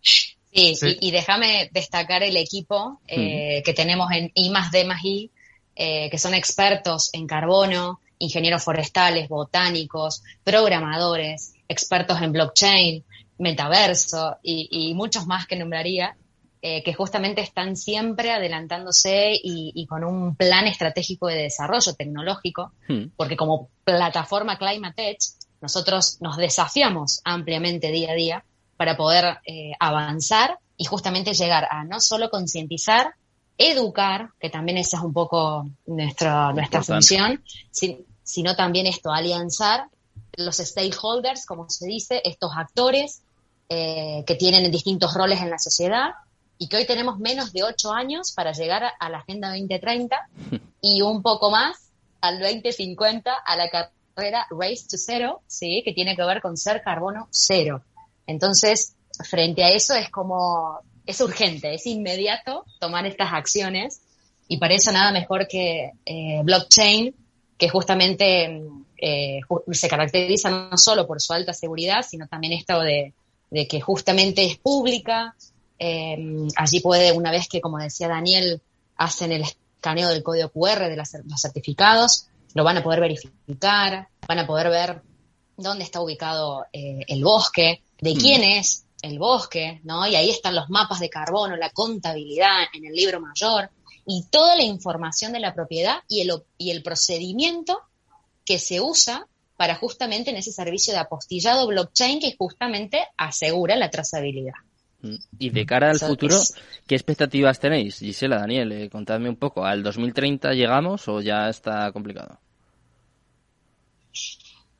Sí, 0.00 0.36
Y, 0.52 1.10
déjame 1.10 1.68
destacar 1.72 2.22
el 2.22 2.36
equipo 2.36 3.00
eh, 3.08 3.62
que 3.64 3.74
tenemos 3.74 4.10
en 4.12 4.30
I 4.34 4.50
más 4.50 4.70
D 4.70 4.84
más 4.84 5.04
I, 5.04 5.30
eh, 5.74 6.08
que 6.08 6.18
son 6.18 6.34
expertos 6.34 7.10
en 7.12 7.26
carbono, 7.26 8.00
ingenieros 8.18 8.62
forestales, 8.62 9.28
botánicos, 9.28 10.22
programadores, 10.44 11.54
expertos 11.68 12.22
en 12.22 12.32
blockchain, 12.32 13.04
metaverso 13.38 14.38
y, 14.42 14.92
muchos 14.94 15.26
más 15.26 15.46
que 15.46 15.56
nombraría, 15.56 16.16
eh, 16.62 16.82
que 16.82 16.94
justamente 16.94 17.42
están 17.42 17.76
siempre 17.76 18.30
adelantándose 18.30 19.32
y, 19.42 19.86
con 19.86 20.04
un 20.04 20.36
plan 20.36 20.66
estratégico 20.66 21.26
de 21.26 21.42
desarrollo 21.42 21.94
tecnológico, 21.94 22.72
hmm. 22.88 23.08
porque 23.16 23.36
como 23.36 23.68
plataforma 23.84 24.58
Climate 24.58 25.10
Edge, 25.10 25.32
nosotros 25.60 26.18
nos 26.20 26.36
desafiamos 26.36 27.20
ampliamente 27.24 27.90
día 27.90 28.12
a 28.12 28.14
día 28.14 28.44
para 28.76 28.96
poder 28.96 29.38
eh, 29.46 29.72
avanzar 29.78 30.58
y 30.76 30.84
justamente 30.84 31.34
llegar 31.34 31.66
a 31.70 31.84
no 31.84 32.00
solo 32.00 32.30
concientizar, 32.30 33.14
educar, 33.56 34.30
que 34.40 34.50
también 34.50 34.78
esa 34.78 34.96
es 34.96 35.02
un 35.02 35.12
poco 35.12 35.68
nuestra, 35.86 36.52
nuestra 36.52 36.82
función, 36.82 37.42
sino 37.70 38.56
también 38.56 38.86
esto, 38.86 39.12
alianzar 39.12 39.88
los 40.36 40.56
stakeholders, 40.56 41.46
como 41.46 41.68
se 41.68 41.86
dice, 41.86 42.20
estos 42.24 42.50
actores 42.56 43.22
eh, 43.68 44.24
que 44.26 44.34
tienen 44.34 44.70
distintos 44.70 45.14
roles 45.14 45.40
en 45.40 45.50
la 45.50 45.58
sociedad 45.58 46.10
y 46.58 46.68
que 46.68 46.76
hoy 46.76 46.86
tenemos 46.86 47.18
menos 47.18 47.52
de 47.52 47.62
ocho 47.62 47.92
años 47.92 48.32
para 48.32 48.52
llegar 48.52 48.82
a, 48.98 49.08
la 49.08 49.18
Agenda 49.18 49.48
2030 49.48 50.16
y 50.82 51.02
un 51.02 51.22
poco 51.22 51.50
más 51.50 51.90
al 52.20 52.40
2050 52.40 53.32
a 53.32 53.56
la 53.56 53.70
carrera 53.70 54.46
Race 54.50 54.84
to 54.88 54.96
Zero, 54.98 55.40
¿sí? 55.46 55.82
que 55.84 55.92
tiene 55.92 56.14
que 56.14 56.24
ver 56.24 56.40
con 56.42 56.56
ser 56.56 56.82
carbono 56.82 57.28
cero. 57.30 57.82
Entonces, 58.26 58.94
frente 59.28 59.64
a 59.64 59.70
eso 59.70 59.94
es 59.94 60.10
como, 60.10 60.78
es 61.06 61.20
urgente, 61.20 61.74
es 61.74 61.86
inmediato 61.86 62.64
tomar 62.80 63.06
estas 63.06 63.32
acciones 63.32 64.02
y 64.46 64.58
para 64.58 64.74
eso 64.74 64.92
nada 64.92 65.10
mejor 65.10 65.48
que 65.48 65.92
eh, 66.04 66.40
blockchain, 66.44 67.14
que 67.56 67.68
justamente 67.68 68.62
eh, 68.98 69.40
se 69.72 69.88
caracteriza 69.88 70.50
no 70.50 70.76
solo 70.76 71.06
por 71.06 71.20
su 71.20 71.32
alta 71.32 71.52
seguridad, 71.52 72.04
sino 72.08 72.26
también 72.26 72.52
esto 72.52 72.80
de, 72.80 73.14
que 73.68 73.80
justamente 73.80 74.44
es 74.44 74.58
pública. 74.58 75.34
Eh, 75.78 76.48
allí 76.56 76.80
puede, 76.80 77.12
una 77.12 77.30
vez 77.30 77.48
que, 77.48 77.60
como 77.60 77.78
decía 77.78 78.08
Daniel, 78.08 78.60
hacen 78.96 79.32
el 79.32 79.42
escaneo 79.42 80.08
del 80.08 80.22
código 80.22 80.48
QR 80.50 80.88
de 80.88 80.96
los 80.96 81.40
certificados, 81.40 82.26
lo 82.54 82.64
van 82.64 82.78
a 82.78 82.82
poder 82.82 83.00
verificar, 83.00 84.08
van 84.26 84.38
a 84.38 84.46
poder 84.46 84.70
ver 84.70 85.02
dónde 85.56 85.84
está 85.84 86.00
ubicado 86.00 86.66
eh, 86.72 87.00
el 87.06 87.22
bosque, 87.22 87.82
de 88.00 88.14
mm. 88.14 88.18
quién 88.18 88.42
es 88.42 88.84
el 89.02 89.18
bosque, 89.18 89.80
¿no? 89.84 90.06
Y 90.06 90.16
ahí 90.16 90.30
están 90.30 90.54
los 90.54 90.70
mapas 90.70 91.00
de 91.00 91.10
carbono, 91.10 91.56
la 91.56 91.70
contabilidad 91.70 92.64
en 92.72 92.86
el 92.86 92.94
libro 92.94 93.20
mayor 93.20 93.70
y 94.06 94.24
toda 94.30 94.56
la 94.56 94.62
información 94.62 95.32
de 95.32 95.40
la 95.40 95.54
propiedad 95.54 95.98
y 96.08 96.20
el, 96.20 96.32
y 96.58 96.70
el 96.70 96.82
procedimiento 96.82 97.80
que 98.44 98.58
se 98.58 98.80
usa 98.80 99.26
para 99.56 99.76
justamente 99.76 100.30
en 100.30 100.36
ese 100.36 100.52
servicio 100.52 100.92
de 100.92 101.00
apostillado 101.00 101.66
blockchain 101.66 102.20
que 102.20 102.34
justamente 102.36 103.06
asegura 103.16 103.76
la 103.76 103.90
trazabilidad. 103.90 104.54
Mm. 105.02 105.16
Y 105.38 105.50
de 105.50 105.66
cara 105.66 105.90
al 105.90 105.98
futuro, 105.98 106.36
¿qué 106.86 106.94
expectativas 106.94 107.60
tenéis? 107.60 107.98
Gisela, 107.98 108.38
Daniel, 108.38 108.72
eh, 108.72 108.90
contadme 108.90 109.28
un 109.28 109.36
poco. 109.36 109.64
¿Al 109.64 109.82
2030 109.82 110.52
llegamos 110.54 111.06
o 111.08 111.20
ya 111.20 111.48
está 111.48 111.92
complicado? 111.92 112.38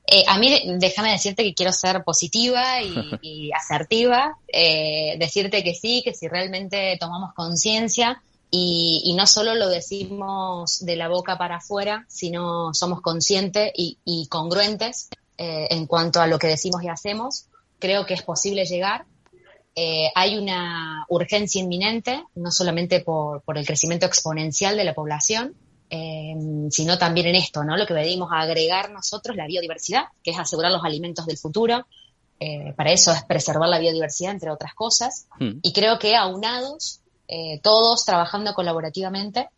Eh, 0.07 0.25
a 0.27 0.39
mí, 0.39 0.61
déjame 0.79 1.13
decirte 1.13 1.43
que 1.43 1.55
quiero 1.55 1.73
ser 1.73 2.03
positiva 2.05 2.83
y, 2.83 3.51
asertiva, 3.53 4.37
eh, 4.49 5.17
decirte 5.19 5.63
que 5.63 5.75
sí, 5.75 6.03
que 6.05 6.15
si 6.15 6.29
realmente 6.29 6.97
tomamos 7.01 7.33
conciencia 7.35 8.23
y, 8.57 9.15
no 9.17 9.27
solo 9.27 9.57
lo 9.57 9.69
decimos 9.69 10.85
de 10.85 10.95
la 10.95 11.09
boca 11.09 11.37
para 11.37 11.57
afuera, 11.57 12.07
sino 12.09 12.73
somos 12.73 13.01
conscientes 13.01 13.73
y, 13.75 14.29
congruentes 14.29 15.09
eh, 15.37 15.67
en 15.71 15.87
cuanto 15.87 16.21
a 16.21 16.29
lo 16.29 16.39
que 16.39 16.47
decimos 16.47 16.85
y 16.85 16.89
hacemos, 16.89 17.47
creo 17.81 18.07
que 18.07 18.15
es 18.15 18.23
posible 18.23 18.65
llegar. 18.65 19.07
Eh, 19.75 20.09
hay 20.15 20.39
una 20.39 21.05
urgencia 21.09 21.61
inminente, 21.61 22.23
no 22.37 22.53
solamente 22.53 23.01
por, 23.01 23.43
el 23.57 23.67
crecimiento 23.67 24.07
exponencial 24.07 24.77
de 24.77 24.85
la 24.85 24.95
población, 24.95 25.55
eh, 25.91 26.37
sino 26.71 26.97
también 26.97 27.27
en 27.27 27.35
esto, 27.35 27.65
¿no? 27.65 27.77
Lo 27.77 27.87
que 27.87 27.95
venimos 27.95 28.31
a 28.31 28.43
agregar 28.43 28.93
nosotros, 28.93 29.37
la 29.37 29.49
biodiversidad, 29.49 30.05
que 30.23 30.31
es 30.31 30.39
asegurar 30.39 30.71
los 30.71 30.85
alimentos 30.85 31.27
del 31.27 31.39
futuro. 31.39 31.87
para 32.77 32.93
eso 32.93 33.11
es 33.11 33.25
preservar 33.25 33.69
la 33.69 33.81
biodiversidad, 33.81 34.31
entre 34.31 34.51
otras 34.51 34.75
cosas. 34.75 35.27
Hmm. 35.41 35.59
Y 35.63 35.73
creo 35.73 35.99
que 35.99 36.15
aunados 36.15 37.01
eh, 37.29 37.61
todos 37.63 38.05
trabajando 38.05 38.55
colaborativamente, 38.55 39.49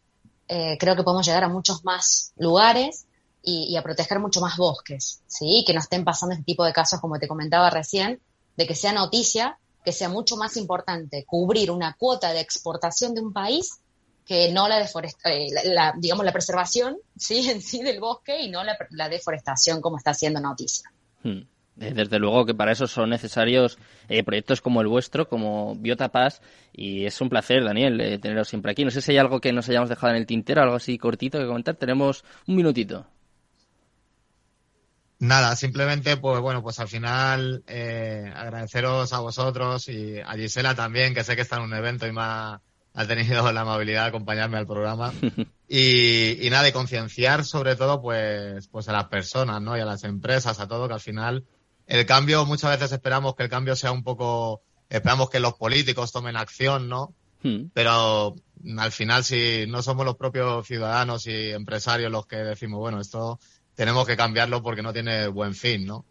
eh, 0.49 0.77
creo 0.79 0.95
que 0.95 1.03
podemos 1.03 1.27
llegar 1.27 1.45
a 1.45 1.49
muchos 1.49 1.85
más 1.85 2.33
lugares 2.37 3.07
y, 3.43 3.77
a 3.77 3.83
proteger 3.83 4.19
mucho 4.19 4.41
más 4.41 4.57
bosques, 4.57 5.23
¿sí? 5.27 5.65
Que 5.67 5.73
no 5.73 5.81
estén 5.81 6.05
pasando 6.05 6.35
este 6.35 6.45
tipo 6.45 6.65
de 6.65 6.73
casos, 6.73 7.01
como 7.01 7.19
te 7.19 7.29
comentaba 7.29 7.71
recién, 7.71 8.21
de 8.57 8.67
que 8.67 8.75
sea 8.75 8.93
noticia, 8.93 9.59
que 9.85 9.93
sea 9.93 10.09
mucho 10.09 10.37
más 10.37 10.57
importante 10.57 11.25
cubrir 11.25 11.71
una 11.71 11.95
cuota 11.95 12.33
de 12.33 12.41
exportación 12.41 13.15
de 13.15 13.21
un 13.21 13.33
país 13.33 13.81
que 14.25 14.51
no 14.51 14.67
la, 14.67 14.81
eh, 14.81 15.47
la, 15.67 15.95
digamos, 15.97 16.27
la 16.27 16.33
preservación, 16.33 16.99
¿sí? 17.17 17.49
En 17.51 17.63
sí 17.63 17.83
del 17.83 18.01
bosque 18.01 18.41
y 18.41 18.51
no 18.51 18.63
la, 18.65 19.09
deforestación 19.09 19.81
como 19.81 19.97
está 19.99 20.11
haciendo 20.11 20.41
noticia. 20.41 20.91
Hmm. 21.23 21.43
Eh, 21.79 21.93
desde 21.95 22.19
luego 22.19 22.47
que 22.47 22.55
para 22.55 22.73
eso 22.73 22.87
son 22.87 23.11
necesarios 23.11 23.79
eh, 24.09 24.23
proyectos 24.25 24.61
como 24.63 24.81
el 24.81 24.89
vuestro, 24.89 25.29
como 25.29 25.75
Biotapaz, 25.77 26.41
y 26.73 27.05
es 27.05 27.21
un 27.21 27.29
placer, 27.29 27.65
Daniel, 27.65 28.01
eh, 28.01 28.19
teneros 28.19 28.49
siempre 28.49 28.73
aquí. 28.73 28.85
No 28.85 28.91
sé 28.91 29.03
si 29.03 29.13
hay 29.13 29.19
algo 29.19 29.41
que 29.41 29.53
nos 29.53 29.69
hayamos 29.69 29.89
dejado 29.89 30.13
en 30.13 30.19
el 30.19 30.27
tintero, 30.27 30.63
algo 30.63 30.77
así 30.77 30.97
cortito 30.97 31.39
que 31.39 31.47
comentar. 31.47 31.75
Tenemos 31.75 32.25
un 32.47 32.57
minutito. 32.57 33.07
Nada, 35.19 35.57
simplemente, 35.57 36.19
pues 36.19 36.41
bueno, 36.41 36.63
pues 36.63 36.79
al 36.79 36.89
final 36.89 37.65
agradeceros 37.67 39.15
a 39.15 39.21
vosotros 39.21 39.89
y 39.89 40.21
a 40.21 40.35
Gisela 40.35 40.75
también, 40.75 41.15
que 41.15 41.25
sé 41.25 41.35
que 41.37 41.43
está 41.43 41.57
en 41.57 41.63
un 41.63 41.73
evento 41.73 42.07
y 42.07 42.13
me 42.13 42.21
ha, 42.21 42.61
tenido 43.09 43.51
la 43.51 43.63
amabilidad 43.63 44.03
de 44.03 44.09
acompañarme 44.09 44.59
al 44.59 44.67
programa. 44.67 45.15
y, 45.69 46.47
y 46.47 46.51
nada, 46.51 46.69
y 46.69 46.73
concienciar 46.73 47.47
sobre 47.47 47.77
todo, 47.77 48.03
pues, 48.03 48.69
pues 48.69 48.91
a 48.91 48.93
las 48.93 49.05
personas, 49.05 49.63
¿no? 49.63 49.75
Y 49.75 49.81
a 49.81 49.87
las 49.87 50.05
empresas, 50.05 50.61
a 50.61 50.69
todo, 50.69 50.87
que 50.87 50.95
al 50.95 51.01
final 51.01 51.47
el 51.87 52.07
cambio, 52.07 52.45
muchas 52.45 52.71
veces 52.73 52.93
esperamos 52.93 53.35
que 53.35 53.45
el 53.45 53.49
cambio 53.49 53.77
sea 53.77 53.93
un 53.93 54.03
poco, 54.03 54.63
esperamos 54.89 55.31
que 55.31 55.41
los 55.41 55.55
políticos 55.55 56.13
tomen 56.13 56.37
acción, 56.37 56.89
¿no? 56.89 57.15
Hmm. 57.43 57.67
Pero 57.73 58.35
al 58.79 58.93
final, 58.93 59.25
si 59.25 59.67
no 59.69 59.83
somos 59.83 60.05
los 60.05 60.17
propios 60.17 60.67
ciudadanos 60.67 61.27
y 61.27 61.51
empresarios 61.51 62.11
los 62.11 62.27
que 62.27 62.37
decimos, 62.37 62.81
bueno, 62.81 63.01
esto 63.01 63.39
tenemos 63.75 64.07
que 64.07 64.17
cambiarlo 64.17 64.63
porque 64.63 64.83
no 64.83 64.93
tiene 64.93 65.29
buen 65.29 65.55
fin, 65.55 65.87
¿no? 65.87 66.05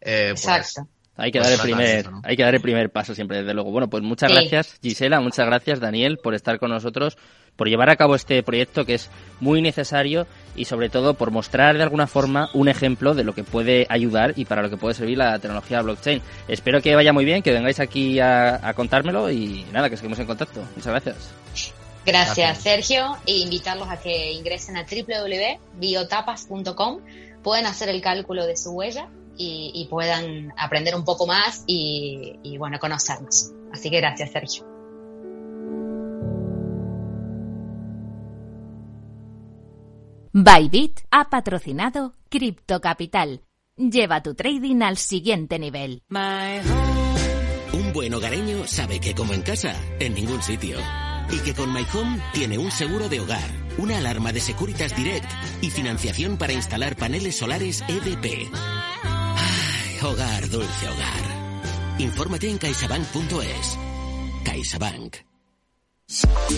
Eh, 0.00 0.30
pues, 0.32 0.44
Exacto. 0.44 0.88
Hay 1.14 1.30
que, 1.30 1.40
pues 1.40 1.50
dar 1.50 1.58
el 1.58 1.76
primer, 1.76 2.10
hay 2.24 2.36
que 2.36 2.42
dar 2.42 2.54
el 2.54 2.62
primer 2.62 2.90
paso 2.90 3.14
siempre, 3.14 3.38
desde 3.38 3.52
luego. 3.52 3.70
Bueno, 3.70 3.90
pues 3.90 4.02
muchas 4.02 4.32
gracias, 4.32 4.78
Gisela, 4.82 5.20
muchas 5.20 5.46
gracias, 5.46 5.78
Daniel, 5.78 6.18
por 6.18 6.34
estar 6.34 6.58
con 6.58 6.70
nosotros, 6.70 7.18
por 7.56 7.68
llevar 7.68 7.90
a 7.90 7.96
cabo 7.96 8.14
este 8.14 8.42
proyecto 8.42 8.84
que 8.84 8.94
es 8.94 9.10
muy 9.40 9.62
necesario 9.62 10.26
y 10.54 10.66
sobre 10.66 10.88
todo 10.88 11.14
por 11.14 11.30
mostrar 11.30 11.76
de 11.76 11.82
alguna 11.82 12.06
forma 12.06 12.50
un 12.54 12.68
ejemplo 12.68 13.14
de 13.14 13.24
lo 13.24 13.34
que 13.34 13.44
puede 13.44 13.86
ayudar 13.88 14.34
y 14.36 14.44
para 14.44 14.62
lo 14.62 14.70
que 14.70 14.76
puede 14.76 14.94
servir 14.94 15.18
la 15.18 15.38
tecnología 15.38 15.82
blockchain. 15.82 16.22
Espero 16.48 16.80
que 16.80 16.94
vaya 16.94 17.12
muy 17.12 17.24
bien, 17.24 17.42
que 17.42 17.52
vengáis 17.52 17.80
aquí 17.80 18.20
a, 18.20 18.72
contármelo 18.74 19.30
y 19.30 19.64
nada, 19.72 19.90
que 19.90 19.96
seguimos 19.96 20.18
en 20.18 20.26
contacto. 20.26 20.60
Muchas 20.76 20.92
gracias. 20.92 21.16
Gracias, 22.04 22.58
Sergio, 22.58 23.16
e 23.26 23.38
invitarlos 23.38 23.88
a 23.88 24.00
que 24.00 24.32
ingresen 24.32 24.76
a 24.76 24.84
www.biotapas.com, 24.84 27.00
pueden 27.44 27.66
hacer 27.66 27.88
el 27.88 28.02
cálculo 28.02 28.44
de 28.44 28.56
su 28.56 28.72
huella 28.72 29.08
y, 29.36 29.86
puedan 29.88 30.52
aprender 30.56 30.94
un 30.94 31.04
poco 31.04 31.26
más 31.26 31.64
y, 31.66 32.38
y 32.42 32.58
bueno, 32.58 32.78
conocernos. 32.78 33.50
Así 33.72 33.90
que 33.90 33.98
gracias, 33.98 34.30
Sergio. 34.30 34.71
Bybit 40.34 41.00
ha 41.10 41.28
patrocinado 41.28 42.14
Crypto 42.30 42.80
Capital. 42.80 43.42
Lleva 43.76 44.22
tu 44.22 44.34
trading 44.34 44.80
al 44.80 44.96
siguiente 44.96 45.58
nivel. 45.58 46.02
Un 47.74 47.92
buen 47.92 48.14
hogareño 48.14 48.66
sabe 48.66 48.98
que 48.98 49.14
como 49.14 49.34
en 49.34 49.42
casa, 49.42 49.74
en 50.00 50.14
ningún 50.14 50.42
sitio. 50.42 50.78
Y 51.30 51.38
que 51.40 51.52
con 51.52 51.70
My 51.74 51.84
Home 51.92 52.18
tiene 52.32 52.56
un 52.56 52.70
seguro 52.70 53.10
de 53.10 53.20
hogar, 53.20 53.50
una 53.76 53.98
alarma 53.98 54.32
de 54.32 54.40
Securitas 54.40 54.96
Direct 54.96 55.30
y 55.60 55.68
financiación 55.68 56.38
para 56.38 56.54
instalar 56.54 56.96
paneles 56.96 57.36
solares 57.36 57.82
EDP. 57.86 58.48
Hogar, 60.02 60.48
dulce 60.48 60.88
hogar. 60.88 61.98
Infórmate 61.98 62.48
en 62.48 62.56
caixabank.es. 62.56 63.78
CaixaBank. 64.44 65.31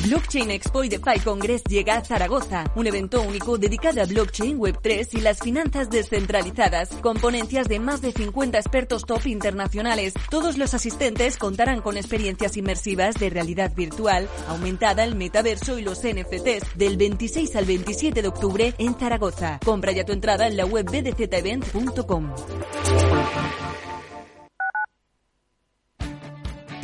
Blockchain 0.04 0.50
Expo 0.50 0.82
y 0.84 0.88
DeFi 0.88 1.20
Congress 1.22 1.62
llega 1.64 1.96
a 1.96 2.04
Zaragoza, 2.04 2.64
un 2.74 2.86
evento 2.86 3.22
único 3.22 3.56
dedicado 3.56 4.02
a 4.02 4.06
blockchain, 4.06 4.58
Web3 4.58 5.08
y 5.12 5.20
las 5.20 5.38
finanzas 5.38 5.90
descentralizadas, 5.90 6.88
con 7.00 7.18
ponencias 7.18 7.68
de 7.68 7.78
más 7.78 8.02
de 8.02 8.12
50 8.12 8.58
expertos 8.58 9.04
top 9.04 9.26
internacionales. 9.26 10.14
Todos 10.30 10.58
los 10.58 10.74
asistentes 10.74 11.36
contarán 11.36 11.82
con 11.82 11.96
experiencias 11.96 12.56
inmersivas 12.56 13.14
de 13.14 13.30
realidad 13.30 13.72
virtual, 13.74 14.28
aumentada, 14.48 15.04
el 15.04 15.14
metaverso 15.14 15.78
y 15.78 15.82
los 15.82 16.00
NFTs 16.00 16.76
del 16.76 16.96
26 16.96 17.54
al 17.56 17.64
27 17.64 18.22
de 18.22 18.28
octubre 18.28 18.74
en 18.78 18.98
Zaragoza. 18.98 19.60
Compra 19.64 19.92
ya 19.92 20.04
tu 20.04 20.12
entrada 20.12 20.46
en 20.46 20.56
la 20.56 20.66
web 20.66 20.86
bdzevent.com. 20.86 22.30